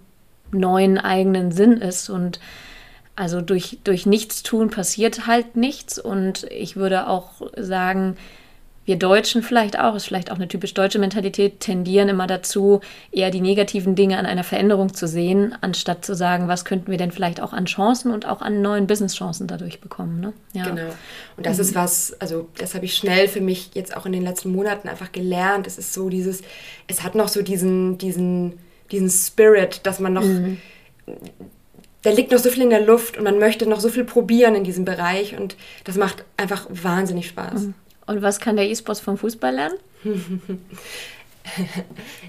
[0.51, 2.09] neuen eigenen Sinn ist.
[2.09, 2.39] Und
[3.15, 5.99] also durch, durch Nichtstun passiert halt nichts.
[5.99, 8.17] Und ich würde auch sagen,
[8.85, 13.31] wir Deutschen vielleicht auch, ist vielleicht auch eine typisch deutsche Mentalität, tendieren immer dazu, eher
[13.31, 17.11] die negativen Dinge an einer Veränderung zu sehen, anstatt zu sagen, was könnten wir denn
[17.11, 20.19] vielleicht auch an Chancen und auch an neuen Business-Chancen dadurch bekommen.
[20.19, 20.33] Ne?
[20.51, 20.65] Ja.
[20.65, 20.89] Genau.
[21.37, 21.61] Und das mhm.
[21.61, 24.89] ist was, also das habe ich schnell für mich jetzt auch in den letzten Monaten
[24.89, 25.65] einfach gelernt.
[25.65, 26.41] Es ist so dieses,
[26.87, 28.59] es hat noch so diesen, diesen,
[28.91, 30.25] diesen Spirit, dass man noch.
[30.25, 30.57] Mhm
[32.03, 34.55] da liegt noch so viel in der Luft und man möchte noch so viel probieren
[34.55, 37.61] in diesem Bereich und das macht einfach wahnsinnig Spaß.
[37.61, 37.73] Mhm.
[38.05, 39.77] Und was kann der E-Sports vom Fußball lernen?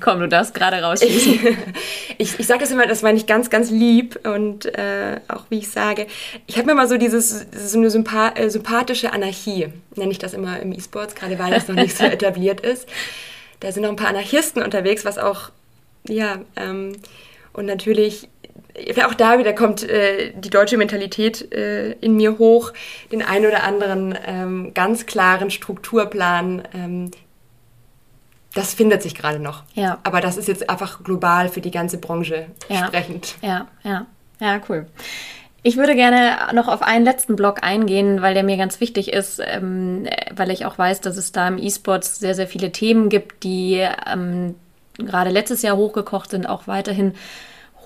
[0.01, 1.57] Komm, du darfst gerade rausschießen.
[2.19, 5.59] ich, ich sage das immer, das meine ich ganz, ganz lieb und äh, auch wie
[5.59, 6.07] ich sage,
[6.47, 10.35] ich habe mir mal so dieses, so eine Sympa äh, sympathische Anarchie, nenne ich das
[10.35, 12.89] immer im E-Sports, gerade weil das noch nicht so etabliert ist.
[13.61, 15.51] Da sind noch ein paar Anarchisten unterwegs, was auch,
[16.09, 16.93] ja, ähm,
[17.53, 18.29] und natürlich
[19.07, 22.73] auch da wieder kommt äh, die deutsche Mentalität äh, in mir hoch,
[23.13, 26.63] den einen oder anderen ähm, ganz klaren Strukturplan.
[26.75, 27.11] Ähm,
[28.55, 29.65] das findet sich gerade noch.
[29.75, 29.99] Ja.
[30.05, 32.87] Aber das ist jetzt einfach global für die ganze Branche ja.
[32.87, 33.37] sprechend.
[33.43, 34.07] Ja, ja,
[34.41, 34.87] ja, cool.
[35.67, 39.41] Ich würde gerne noch auf einen letzten Block eingehen, weil der mir ganz wichtig ist,
[39.43, 43.45] ähm, weil ich auch weiß, dass es da im E-Sports sehr, sehr viele Themen gibt,
[43.45, 44.57] die ähm,
[44.99, 47.15] gerade letztes Jahr hochgekocht sind, auch weiterhin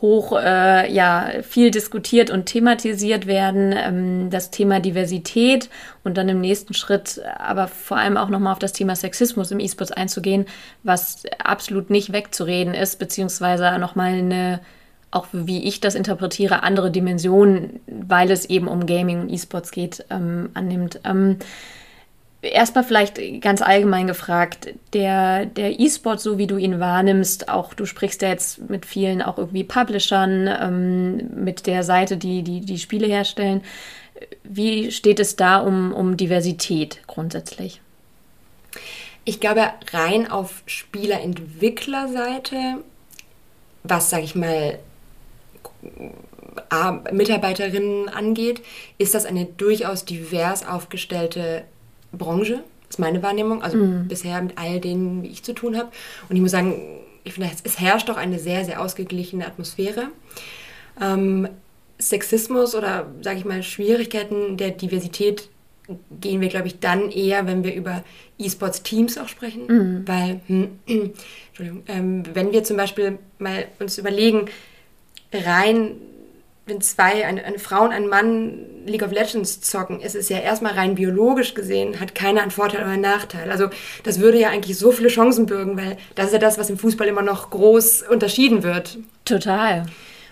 [0.01, 3.75] hoch äh, ja viel diskutiert und thematisiert werden.
[3.77, 5.69] Ähm, das Thema Diversität
[6.05, 9.61] und dann im nächsten Schritt aber vor allem auch nochmal auf das Thema Sexismus im
[9.61, 10.47] E-Sports einzugehen,
[10.83, 14.61] was absolut nicht wegzureden ist, beziehungsweise nochmal eine
[15.11, 20.05] auch wie ich das interpretiere, andere Dimensionen, weil es eben um Gaming und E-Sports geht,
[20.11, 21.01] ähm, annimmt.
[21.05, 21.39] Ähm,
[22.43, 27.85] erstmal vielleicht ganz allgemein gefragt, der, der E-Sport, so wie du ihn wahrnimmst, auch du
[27.85, 32.79] sprichst ja jetzt mit vielen auch irgendwie Publishern, ähm, mit der Seite, die, die die
[32.79, 33.63] Spiele herstellen.
[34.45, 37.81] Wie steht es da um, um Diversität grundsätzlich?
[39.25, 42.79] Ich glaube, rein auf Spielerentwicklerseite,
[43.83, 44.79] was, sage ich mal,
[47.13, 48.63] Mitarbeiterinnen angeht,
[48.97, 51.65] ist das eine durchaus divers aufgestellte
[52.13, 54.09] Branche, ist meine Wahrnehmung, also mhm.
[54.09, 55.91] bisher mit all denen, wie ich zu tun habe.
[56.29, 56.75] Und ich muss sagen,
[57.25, 60.09] ich finde, es herrscht auch eine sehr, sehr ausgeglichene Atmosphäre.
[61.01, 61.49] Ähm,
[61.99, 65.49] Sexismus oder, sage ich mal, Schwierigkeiten der Diversität
[66.21, 68.05] gehen wir, glaube ich, dann eher, wenn wir über
[68.39, 69.67] E-Sports-Teams auch sprechen.
[69.67, 70.03] Mhm.
[70.07, 70.79] Weil, hm,
[71.49, 74.47] Entschuldigung, ähm, wenn wir zum Beispiel mal uns überlegen,
[75.33, 75.97] rein
[76.69, 80.39] wenn zwei, eine, eine Frau und ein Mann League of Legends zocken, ist es ja
[80.39, 83.51] erstmal rein biologisch gesehen, hat keiner einen Vorteil oder einen Nachteil.
[83.51, 83.69] Also
[84.05, 86.79] das würde ja eigentlich so viele Chancen bürgen, weil das ist ja das, was im
[86.79, 88.99] Fußball immer noch groß unterschieden wird.
[89.25, 89.87] Total.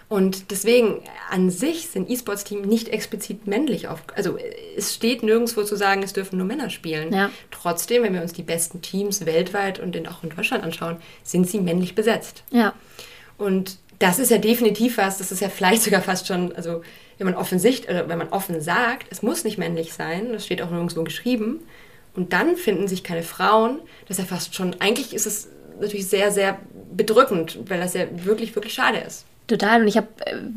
[0.08, 4.04] Und deswegen an sich sind E-Sports-Teams nicht explizit männlich auf.
[4.14, 4.38] Also
[4.76, 7.12] es steht nirgendwo zu sagen, es dürfen nur Männer spielen.
[7.12, 7.30] Ja.
[7.50, 11.60] Trotzdem, wenn wir uns die besten Teams weltweit und auch in Deutschland anschauen, sind sie
[11.60, 12.44] männlich besetzt.
[12.50, 12.72] Ja.
[13.36, 16.82] Und das ist ja definitiv was, das ist ja vielleicht sogar fast schon, also
[17.18, 20.62] wenn man offensichtlich, oder wenn man offen sagt, es muss nicht männlich sein, das steht
[20.62, 21.60] auch nirgendwo geschrieben,
[22.14, 23.78] und dann finden sich keine Frauen,
[24.08, 25.48] das ist ja fast schon, eigentlich ist es
[25.80, 26.58] natürlich sehr, sehr
[26.92, 29.26] bedrückend, weil das ja wirklich, wirklich schade ist.
[29.46, 29.80] Total.
[29.80, 30.08] Und ich habe,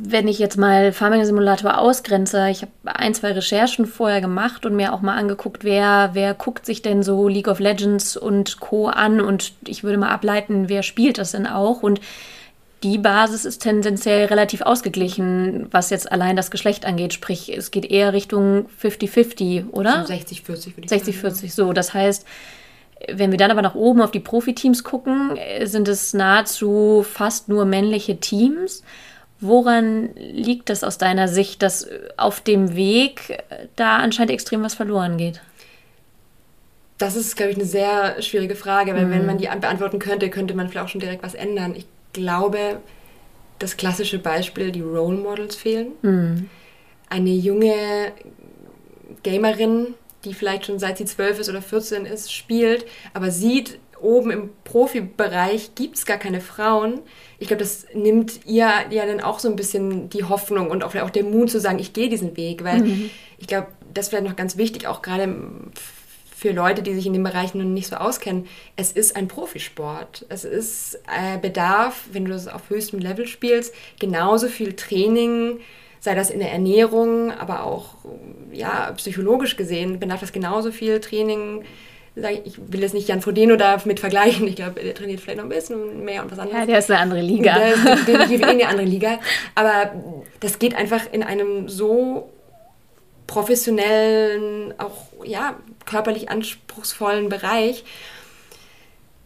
[0.02, 4.76] wenn ich jetzt mal Farming Simulator ausgrenze, ich habe ein, zwei Recherchen vorher gemacht und
[4.76, 8.88] mir auch mal angeguckt, wer, wer guckt sich denn so League of Legends und Co.
[8.88, 11.84] an und ich würde mal ableiten, wer spielt das denn auch.
[11.84, 12.02] Und
[12.84, 17.14] die Basis ist tendenziell relativ ausgeglichen, was jetzt allein das Geschlecht angeht.
[17.14, 20.06] Sprich, es geht eher Richtung 50-50, oder?
[20.06, 21.36] So 60-40 würde ich 60, sagen.
[21.36, 21.74] 60-40, so.
[21.74, 22.26] Das heißt,
[23.12, 27.66] wenn wir dann aber nach oben auf die Profiteams gucken, sind es nahezu fast nur
[27.66, 28.84] männliche Teams.
[29.42, 33.44] Woran liegt das aus deiner Sicht, dass auf dem Weg
[33.76, 35.42] da anscheinend extrem was verloren geht?
[36.98, 39.12] Das ist, glaube ich, eine sehr schwierige Frage, weil mhm.
[39.12, 41.74] wenn man die beantworten könnte, könnte man vielleicht auch schon direkt was ändern.
[41.76, 42.82] Ich glaube,
[43.60, 45.92] das klassische Beispiel, die Role Models fehlen.
[46.02, 46.50] Mhm.
[47.10, 48.14] Eine junge
[49.24, 54.32] Gamerin, die vielleicht schon seit sie zwölf ist oder 14 ist, spielt, aber sieht, oben
[54.32, 57.02] im Profibereich gibt es gar keine Frauen.
[57.38, 60.96] Ich glaube, das nimmt ihr ja dann auch so ein bisschen die Hoffnung und auch,
[60.96, 63.10] auch den Mut zu sagen, ich gehe diesen Weg, weil mhm.
[63.38, 65.36] ich glaube, das ist vielleicht noch ganz wichtig, auch gerade
[66.40, 70.26] für Leute, die sich in den Bereichen noch nicht so auskennen, es ist ein Profisport.
[70.30, 75.60] Es ist äh, Bedarf, wenn du das auf höchstem Level spielst, genauso viel Training,
[76.00, 77.96] sei das in der Ernährung, aber auch
[78.54, 81.66] ja, psychologisch gesehen, bedarf das genauso viel Training.
[82.46, 84.48] Ich will jetzt nicht Jan Frodeno damit vergleichen.
[84.48, 86.62] Ich glaube, der trainiert vielleicht noch ein bisschen mehr und was anderes.
[86.62, 87.60] Ja, der ist eine andere Liga.
[87.60, 89.20] Der ist definitiv in eine andere Liga.
[89.56, 89.92] Aber
[90.40, 92.30] das geht einfach in einem so
[93.30, 95.56] professionellen, auch ja,
[95.86, 97.84] körperlich anspruchsvollen Bereich,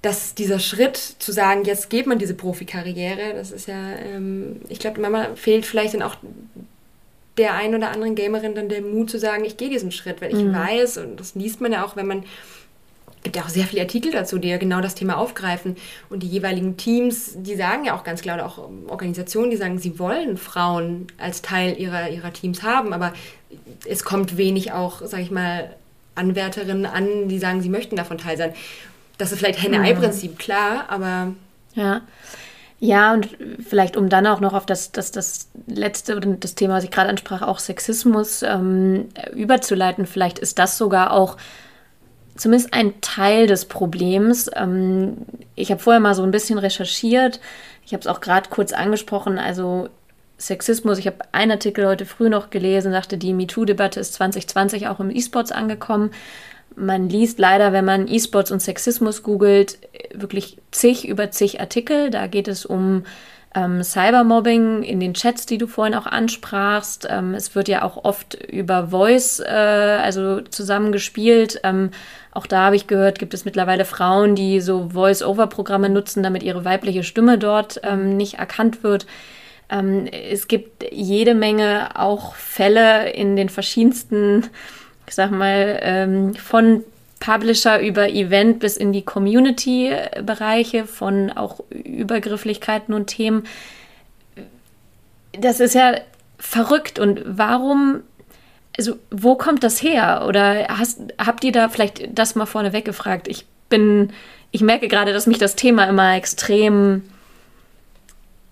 [0.02, 4.80] dass dieser Schritt zu sagen, jetzt geht man diese Profikarriere, das ist ja, ähm, ich
[4.80, 6.18] glaube, manchmal fehlt vielleicht dann auch
[7.38, 10.36] der ein oder anderen Gamerin dann der Mut zu sagen, ich gehe diesen Schritt, weil
[10.36, 10.54] ich mhm.
[10.54, 12.26] weiß, und das liest man ja auch, wenn man
[13.24, 15.78] gibt ja auch sehr viele Artikel dazu, die ja genau das Thema aufgreifen.
[16.10, 19.80] Und die jeweiligen Teams, die sagen ja auch ganz klar, oder auch Organisationen, die sagen,
[19.80, 23.14] sie wollen Frauen als Teil ihrer, ihrer Teams haben, aber
[23.88, 25.76] es kommt wenig auch, sag ich mal,
[26.16, 28.54] Anwärterinnen an, die sagen, sie möchten davon teil sein.
[29.18, 31.34] Das ist vielleicht Henne-Ei-Prinzip, klar, aber.
[31.76, 32.02] Ja.
[32.80, 33.30] Ja, und
[33.66, 36.92] vielleicht um dann auch noch auf das, das, das letzte oder das Thema, was ich
[36.92, 40.06] gerade ansprach, auch Sexismus ähm, überzuleiten.
[40.06, 41.38] Vielleicht ist das sogar auch
[42.36, 44.50] zumindest ein Teil des Problems.
[44.56, 45.18] Ähm,
[45.56, 47.40] ich habe vorher mal so ein bisschen recherchiert.
[47.86, 49.38] Ich habe es auch gerade kurz angesprochen.
[49.38, 49.90] Also
[50.38, 50.98] Sexismus.
[50.98, 55.10] Ich habe einen Artikel heute früh noch gelesen, sagte, die MeToo-Debatte ist 2020 auch im
[55.10, 56.12] E-Sports angekommen.
[56.76, 59.78] Man liest leider, wenn man E-Sports und Sexismus googelt,
[60.14, 62.10] wirklich zig über zig Artikel.
[62.10, 63.04] Da geht es um
[63.56, 67.08] ähm, Cybermobbing in den Chats, die du vorhin auch ansprachst.
[67.10, 71.60] Ähm, es wird ja auch oft über Voice, äh, also zusammengespielt.
[71.64, 71.92] Ähm,
[72.32, 76.66] auch da habe ich gehört, gibt es mittlerweile Frauen, die so Voice-Over-Programme nutzen, damit ihre
[76.66, 79.06] weibliche Stimme dort ähm, nicht erkannt wird.
[79.70, 84.48] Ähm, es gibt jede Menge auch Fälle in den verschiedensten,
[85.08, 86.84] ich sag mal, ähm, von
[87.24, 93.48] Publisher über Event bis in die Community-Bereiche, von auch Übergrifflichkeiten und Themen.
[95.32, 95.96] Das ist ja
[96.38, 97.00] verrückt.
[97.00, 98.02] Und warum,
[98.78, 100.26] also wo kommt das her?
[100.28, 103.30] Oder hast, habt ihr da vielleicht das mal vorneweg gefragt?
[103.30, 104.12] Ich bin,
[104.52, 107.04] ich merke gerade, dass mich das Thema immer extrem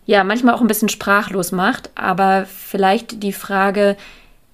[0.06, 1.90] ja manchmal auch ein bisschen sprachlos macht.
[1.96, 3.98] Aber vielleicht die Frage,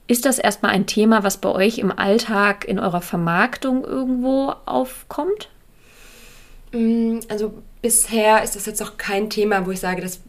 [0.07, 5.49] ist das erstmal ein Thema, was bei euch im Alltag in eurer Vermarktung irgendwo aufkommt?
[6.71, 10.21] Mm, also bisher ist das jetzt auch kein Thema, wo ich sage, dass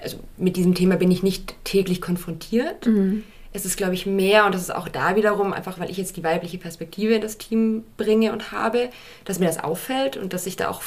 [0.00, 2.86] also mit diesem Thema bin ich nicht täglich konfrontiert.
[2.86, 3.24] Mhm.
[3.52, 6.16] Es ist, glaube ich, mehr, und das ist auch da wiederum, einfach weil ich jetzt
[6.18, 8.90] die weibliche Perspektive in das Team bringe und habe,
[9.24, 10.82] dass mir das auffällt und dass ich da auch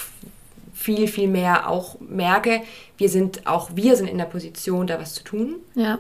[0.76, 2.62] viel, viel mehr auch merke,
[2.98, 5.56] wir sind auch wir sind in der Position, da was zu tun.
[5.76, 6.00] Ja.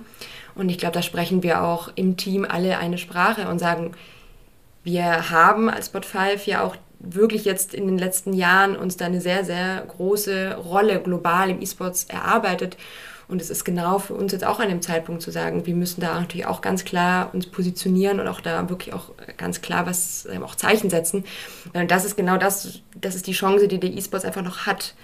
[0.55, 3.93] Und ich glaube, da sprechen wir auch im Team alle eine Sprache und sagen,
[4.83, 9.05] wir haben als Bot 5 ja auch wirklich jetzt in den letzten Jahren uns da
[9.05, 12.77] eine sehr, sehr große Rolle global im E-Sports erarbeitet.
[13.29, 16.01] Und es ist genau für uns jetzt auch an dem Zeitpunkt zu sagen, wir müssen
[16.01, 20.27] da natürlich auch ganz klar uns positionieren und auch da wirklich auch ganz klar was,
[20.31, 21.23] ähm, auch Zeichen setzen.
[21.73, 24.95] Und das ist genau das, das ist die Chance, die der E-Sports einfach noch hat.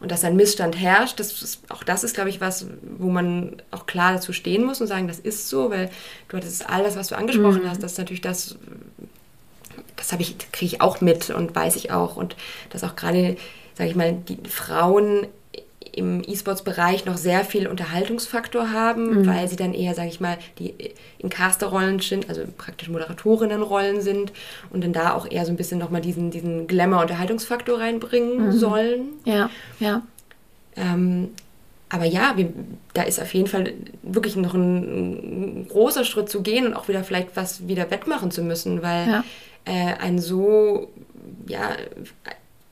[0.00, 2.66] Und dass ein Missstand herrscht, das ist, auch das ist, glaube ich, was,
[2.98, 5.90] wo man auch klar dazu stehen muss und sagen, das ist so, weil
[6.28, 7.68] du hattest all das, was du angesprochen mhm.
[7.68, 8.56] hast, das ist natürlich das,
[9.96, 12.16] das habe ich, kriege ich auch mit und weiß ich auch.
[12.16, 12.34] Und
[12.70, 13.36] dass auch gerade,
[13.74, 15.26] sage ich mal, die Frauen
[15.92, 19.26] im E-Sports-Bereich noch sehr viel Unterhaltungsfaktor haben, mhm.
[19.26, 20.74] weil sie dann eher, sage ich mal, die
[21.18, 24.32] in Casterrollen sind, also praktisch Moderatorinnenrollen sind
[24.70, 28.52] und dann da auch eher so ein bisschen nochmal diesen, diesen Glamour-Unterhaltungsfaktor reinbringen mhm.
[28.52, 29.00] sollen.
[29.24, 30.02] Ja, ja.
[30.76, 31.30] Ähm,
[31.88, 32.52] aber ja, wir,
[32.94, 33.72] da ist auf jeden Fall
[34.02, 38.30] wirklich noch ein, ein, großer Schritt zu gehen und auch wieder vielleicht was wieder wettmachen
[38.30, 39.24] zu müssen, weil ja.
[39.64, 40.88] äh, ein so
[41.46, 41.70] ja,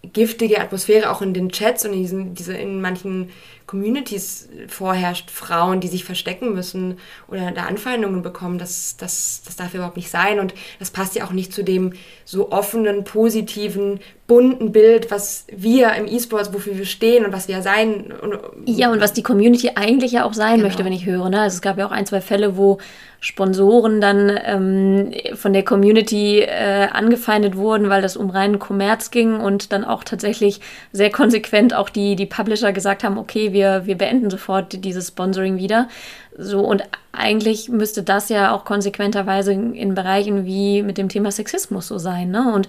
[0.02, 3.30] giftige Atmosphäre auch in den Chats und in, diesen, diese, in manchen
[3.66, 9.74] Communities vorherrscht, Frauen, die sich verstecken müssen oder da Anfeindungen bekommen, das, das, das darf
[9.74, 10.40] überhaupt nicht sein.
[10.40, 11.92] Und das passt ja auch nicht zu dem
[12.24, 17.62] so offenen, positiven, bunten Bild, was wir im E-Sports, wofür wir stehen und was wir
[17.62, 18.12] sein.
[18.20, 20.66] Und, ja, und was die Community eigentlich ja auch sein genau.
[20.66, 21.30] möchte, wenn ich höre.
[21.30, 21.40] Ne?
[21.40, 22.76] Also es gab ja auch ein, zwei Fälle, wo
[23.20, 29.40] Sponsoren dann ähm, von der Community äh, angefeindet wurden, weil das um reinen Kommerz ging
[29.40, 30.60] und dann auch tatsächlich
[30.92, 35.56] sehr konsequent auch die, die Publisher gesagt haben, okay, wir, wir beenden sofort dieses Sponsoring
[35.56, 35.88] wieder.
[36.36, 41.88] So, und eigentlich müsste das ja auch konsequenterweise in, Bereichen wie mit dem Thema Sexismus
[41.88, 42.30] so sein.
[42.30, 42.52] Ne?
[42.54, 42.68] Und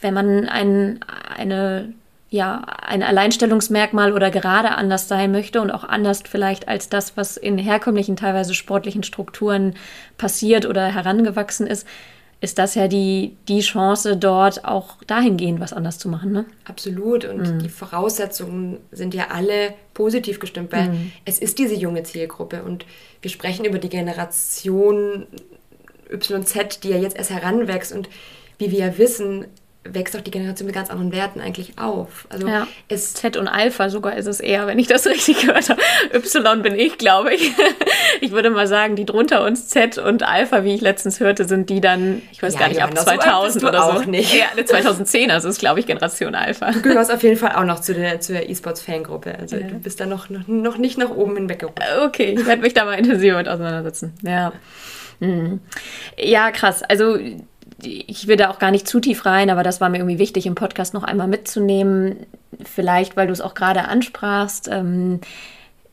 [0.00, 1.00] wenn man ein,
[1.36, 1.92] eine,
[2.30, 7.36] ja, ein Alleinstellungsmerkmal oder gerade anders sein möchte und auch anders vielleicht als das, was
[7.36, 9.74] in herkömmlichen, teilweise sportlichen Strukturen
[10.16, 11.86] passiert oder herangewachsen ist,
[12.40, 16.30] ist das ja die, die Chance, dort auch dahingehend was anders zu machen.
[16.30, 16.44] Ne?
[16.64, 17.24] Absolut.
[17.24, 17.58] Und mhm.
[17.58, 21.12] die Voraussetzungen sind ja alle positiv gestimmt, weil mhm.
[21.24, 22.86] es ist diese junge Zielgruppe und
[23.22, 25.26] wir sprechen über die Generation
[26.10, 28.08] YZ, die ja jetzt erst heranwächst und
[28.58, 29.46] wie wir ja wissen,
[29.94, 32.26] wächst auch die Generation mit ganz anderen Werten eigentlich auf.
[32.28, 32.66] Also ja.
[32.88, 35.80] es Z und Alpha sogar ist es eher, wenn ich das richtig gehört habe.
[36.12, 37.52] Y bin ich, glaube ich.
[38.20, 41.70] Ich würde mal sagen, die drunter uns Z und Alpha, wie ich letztens hörte, sind
[41.70, 43.90] die dann, ich weiß ja, gar nicht, ab 2000 so oder so.
[43.90, 44.34] auch nicht.
[44.34, 46.72] Ja, 2010, also ist, glaube ich, Generation Alpha.
[46.72, 49.38] Du gehörst auf jeden Fall auch noch zu der, zu der E-Sports-Fangruppe.
[49.38, 49.68] Also ja.
[49.68, 51.80] du bist da noch, noch, noch nicht nach oben hinweggerutscht.
[52.04, 54.14] Okay, ich werde mich da mal intensiver mit auseinandersetzen.
[54.22, 54.52] Ja.
[56.16, 56.82] Ja, krass.
[56.82, 57.18] Also
[57.82, 60.46] ich will da auch gar nicht zu tief rein, aber das war mir irgendwie wichtig,
[60.46, 62.26] im Podcast noch einmal mitzunehmen.
[62.64, 64.68] Vielleicht, weil du es auch gerade ansprachst.
[64.70, 65.20] Ähm,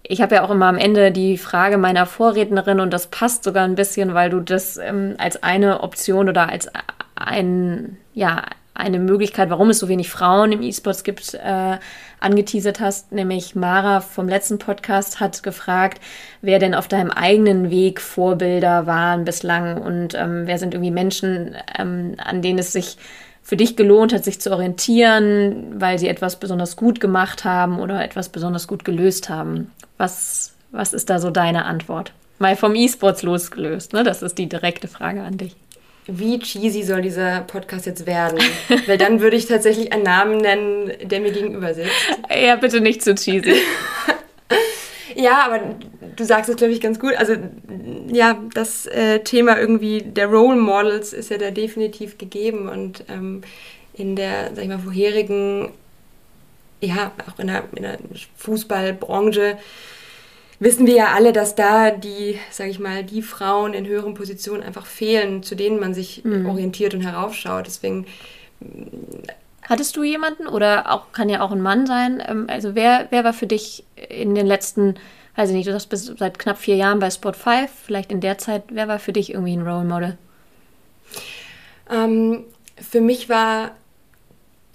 [0.02, 3.66] ich habe ja auch immer am Ende die Frage meiner Vorrednerin und das passt sogar
[3.66, 6.70] ein bisschen, weil du das ähm, als eine Option oder als
[7.16, 8.44] ein, ja,
[8.76, 11.78] eine Möglichkeit, warum es so wenig Frauen im E-Sports gibt, äh,
[12.20, 16.02] angeteasert hast, nämlich Mara vom letzten Podcast hat gefragt,
[16.42, 21.56] wer denn auf deinem eigenen Weg Vorbilder waren bislang und ähm, wer sind irgendwie Menschen,
[21.78, 22.98] ähm, an denen es sich
[23.42, 28.04] für dich gelohnt hat, sich zu orientieren, weil sie etwas besonders gut gemacht haben oder
[28.04, 29.72] etwas besonders gut gelöst haben.
[29.98, 32.12] Was, was ist da so deine Antwort?
[32.40, 34.04] Mal vom E-Sports losgelöst, ne?
[34.04, 35.56] Das ist die direkte Frage an dich
[36.08, 38.40] wie cheesy soll dieser Podcast jetzt werden?
[38.86, 41.90] Weil dann würde ich tatsächlich einen Namen nennen, der mir gegenüber sitzt.
[42.30, 43.56] Ja, bitte nicht zu cheesy.
[45.16, 45.76] ja, aber
[46.16, 47.16] du sagst es, glaube ich, ganz gut.
[47.16, 47.36] Also,
[48.08, 53.42] ja, das äh, Thema irgendwie der Role Models ist ja da definitiv gegeben und ähm,
[53.94, 55.72] in der, sag ich mal, vorherigen,
[56.82, 57.98] ja, auch in der, in der
[58.38, 59.58] Fußballbranche
[60.60, 64.64] wissen wir ja alle, dass da die, sage ich mal, die Frauen in höheren Positionen
[64.64, 66.46] einfach fehlen, zu denen man sich mhm.
[66.46, 67.68] orientiert und heraufschaut.
[67.68, 68.06] Deswegen
[69.68, 72.22] Hattest du jemanden oder auch kann ja auch ein Mann sein?
[72.26, 74.96] Ähm, also wer, wer war für dich in den letzten,
[75.36, 78.22] weiß ich nicht, du sagst bis seit knapp vier Jahren bei Sport 5, vielleicht in
[78.22, 80.18] der Zeit, wer war für dich irgendwie ein Role Model?
[81.90, 82.44] Ähm,
[82.78, 83.72] für mich war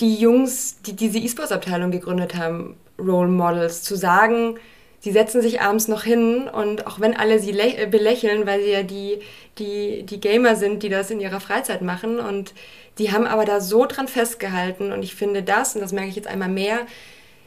[0.00, 3.82] die Jungs, die diese E-Sports-Abteilung gegründet haben, Role Models.
[3.82, 4.58] Zu sagen,
[5.00, 8.70] sie setzen sich abends noch hin und auch wenn alle sie äh, belächeln, weil sie
[8.70, 9.18] ja die,
[9.58, 12.54] die, die Gamer sind, die das in ihrer Freizeit machen und
[12.98, 16.16] die haben aber da so dran festgehalten und ich finde das, und das merke ich
[16.16, 16.80] jetzt einmal mehr,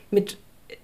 [0.10, 0.38] mit,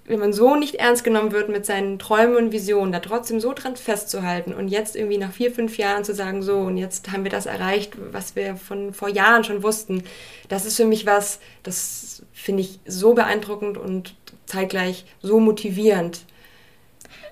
[0.06, 3.54] wenn man so nicht ernst genommen wird mit seinen Träumen und Visionen, da trotzdem so
[3.54, 7.24] dran festzuhalten und jetzt irgendwie nach vier, fünf Jahren zu sagen, so und jetzt haben
[7.24, 10.04] wir das erreicht, was wir von vor Jahren schon wussten,
[10.50, 14.14] das ist für mich was, das finde ich so beeindruckend und
[14.46, 16.22] zeitgleich so motivierend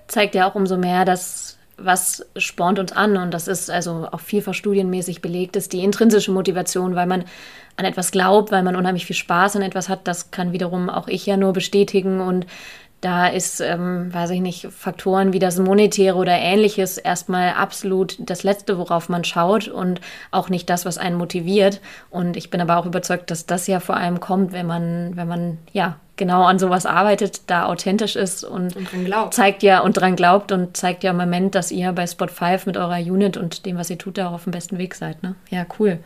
[0.08, 4.20] zeigt ja auch umso mehr, dass was spornt uns an und das ist also auch
[4.20, 7.24] vielfach studienmäßig belegt, ist die intrinsische Motivation, weil man
[7.76, 10.08] an etwas glaubt, weil man unheimlich viel Spaß an etwas hat.
[10.08, 12.46] Das kann wiederum auch ich ja nur bestätigen und
[13.00, 18.42] Da ist, ähm, weiß ich nicht, Faktoren wie das Monetäre oder ähnliches erstmal absolut das
[18.42, 20.00] Letzte, worauf man schaut und
[20.32, 21.80] auch nicht das, was einen motiviert.
[22.10, 25.28] Und ich bin aber auch überzeugt, dass das ja vor allem kommt, wenn man, wenn
[25.28, 30.16] man, ja, genau an sowas arbeitet, da authentisch ist und, und zeigt ja und dran
[30.16, 33.64] glaubt und zeigt ja im Moment, dass ihr bei Spot 5 mit eurer Unit und
[33.64, 35.22] dem, was ihr tut, da auch auf dem besten Weg seid.
[35.22, 35.36] Ne?
[35.48, 36.00] Ja, cool.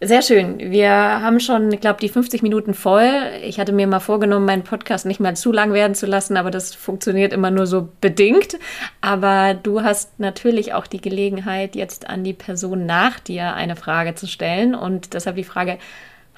[0.00, 0.60] Sehr schön.
[0.60, 3.10] Wir haben schon, ich glaube, die 50 Minuten voll.
[3.42, 6.52] Ich hatte mir mal vorgenommen, meinen Podcast nicht mal zu lang werden zu lassen, aber
[6.52, 8.58] das funktioniert immer nur so bedingt.
[9.00, 14.14] Aber du hast natürlich auch die Gelegenheit, jetzt an die Person nach dir eine Frage
[14.14, 14.76] zu stellen.
[14.76, 15.78] Und deshalb die Frage,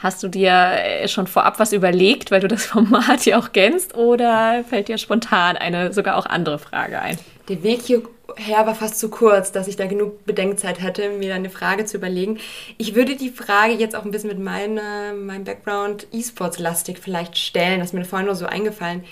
[0.03, 3.95] Hast du dir äh, schon vorab was überlegt, weil du das Format ja auch kennst,
[3.95, 7.19] oder fällt dir spontan eine sogar auch andere Frage ein?
[7.51, 11.51] Der Weg hierher war fast zu kurz, dass ich da genug Bedenkzeit hätte, mir eine
[11.51, 12.39] Frage zu überlegen.
[12.79, 17.81] Ich würde die Frage jetzt auch ein bisschen mit meiner, meinem Background E-Sports-lastig vielleicht stellen.
[17.81, 19.03] Das ist mir vorhin nur so eingefallen.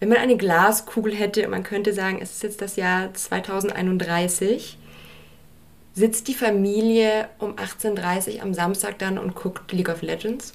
[0.00, 4.76] Wenn man eine Glaskugel hätte und man könnte sagen, es ist jetzt das Jahr 2031
[5.94, 10.52] sitzt die Familie um 18.30 Uhr am Samstag dann und guckt League of Legends?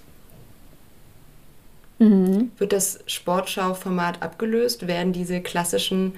[1.97, 2.51] Mhm.
[2.59, 4.85] Wird das Sportschau-Format abgelöst?
[4.85, 6.13] Werden diese klassischen,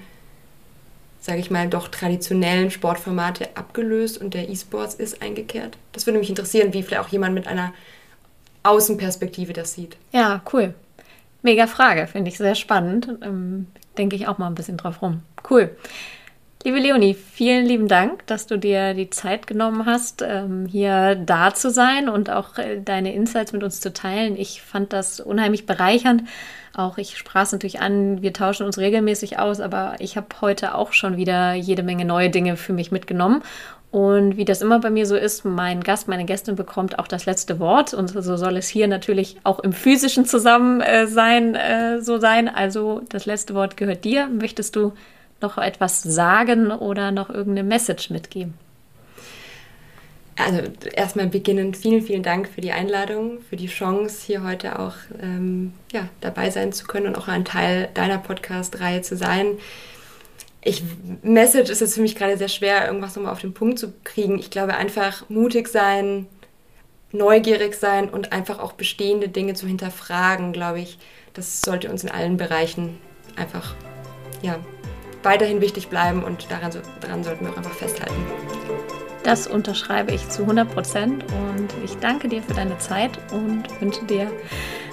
[1.26, 5.76] sage ich mal, doch traditionellen Sportformate abgelöst und der E-Sports ist eingekehrt?
[5.92, 7.74] Das würde mich interessieren, wie vielleicht auch jemand mit einer
[8.62, 9.96] Außenperspektive das sieht.
[10.12, 10.74] Ja, cool.
[11.42, 13.08] Mega Frage, finde ich sehr spannend.
[13.22, 13.66] Ähm,
[13.98, 15.22] denke ich auch mal ein bisschen drauf rum.
[15.48, 15.76] Cool.
[16.66, 21.54] Liebe Leonie, vielen lieben Dank, dass du dir die Zeit genommen hast, ähm, hier da
[21.54, 24.36] zu sein und auch äh, deine Insights mit uns zu teilen.
[24.36, 26.24] Ich fand das unheimlich bereichernd.
[26.74, 30.74] Auch ich sprach es natürlich an, wir tauschen uns regelmäßig aus, aber ich habe heute
[30.74, 33.44] auch schon wieder jede Menge neue Dinge für mich mitgenommen.
[33.92, 37.26] Und wie das immer bei mir so ist, mein Gast, meine Gästin bekommt auch das
[37.26, 37.94] letzte Wort.
[37.94, 42.48] Und so soll es hier natürlich auch im physischen Zusammensein äh, so sein.
[42.48, 44.26] Also das letzte Wort gehört dir.
[44.26, 44.94] Möchtest du
[45.40, 48.54] noch etwas sagen oder noch irgendeine Message mitgeben?
[50.38, 50.60] Also
[50.92, 55.72] erstmal beginnend vielen, vielen Dank für die Einladung, für die Chance, hier heute auch ähm,
[55.92, 59.58] ja, dabei sein zu können und auch ein Teil deiner Podcast-Reihe zu sein.
[60.60, 60.82] Ich,
[61.22, 64.38] Message ist jetzt für mich gerade sehr schwer, irgendwas nochmal auf den Punkt zu kriegen.
[64.38, 66.26] Ich glaube einfach mutig sein,
[67.12, 70.98] neugierig sein und einfach auch bestehende Dinge zu hinterfragen, glaube ich,
[71.32, 72.98] das sollte uns in allen Bereichen
[73.36, 73.74] einfach
[74.42, 74.58] ja,
[75.26, 76.70] weiterhin wichtig bleiben und daran,
[77.00, 78.14] daran sollten wir auch einfach festhalten.
[79.24, 84.04] Das unterschreibe ich zu 100 Prozent und ich danke dir für deine Zeit und wünsche
[84.04, 84.30] dir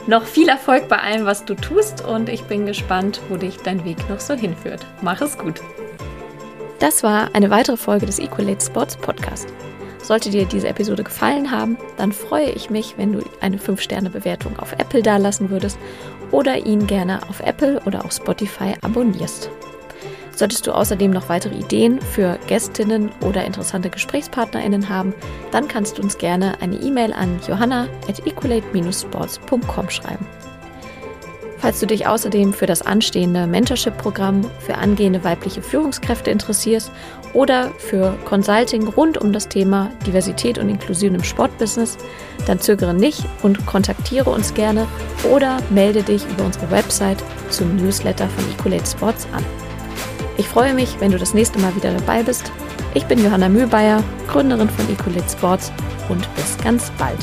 [0.08, 3.86] noch viel Erfolg bei allem, was du tust und ich bin gespannt, wo dich dein
[3.86, 4.86] Weg noch so hinführt.
[5.02, 5.62] Mach es gut.
[6.80, 9.48] Das war eine weitere Folge des Equalate Sports Podcast.
[10.02, 14.74] Sollte dir diese Episode gefallen haben, dann freue ich mich, wenn du eine 5-Sterne-Bewertung auf
[14.74, 15.78] Apple dalassen würdest
[16.32, 19.50] oder ihn gerne auf Apple oder auf Spotify abonnierst.
[20.36, 25.14] Solltest du außerdem noch weitere Ideen für Gästinnen oder interessante GesprächspartnerInnen haben,
[25.52, 30.26] dann kannst du uns gerne eine E-Mail an johanna.equalate-sports.com schreiben.
[31.64, 36.92] Falls du dich außerdem für das anstehende Mentorship-Programm für angehende weibliche Führungskräfte interessierst
[37.34, 41.98] oder für Consulting rund um das Thema Diversität und Inklusion im Sportbusiness,
[42.48, 44.90] dann zögere nicht und kontaktiere uns gerne
[45.32, 49.46] oder melde dich über unsere Website zum Newsletter von Equalate Sports an.
[50.38, 52.52] Ich freue mich, wenn du das nächste Mal wieder dabei bist.
[52.96, 55.72] Ich bin Johanna Mühlbayer, Gründerin von Ecolit Sports
[56.10, 57.20] und bis ganz bald.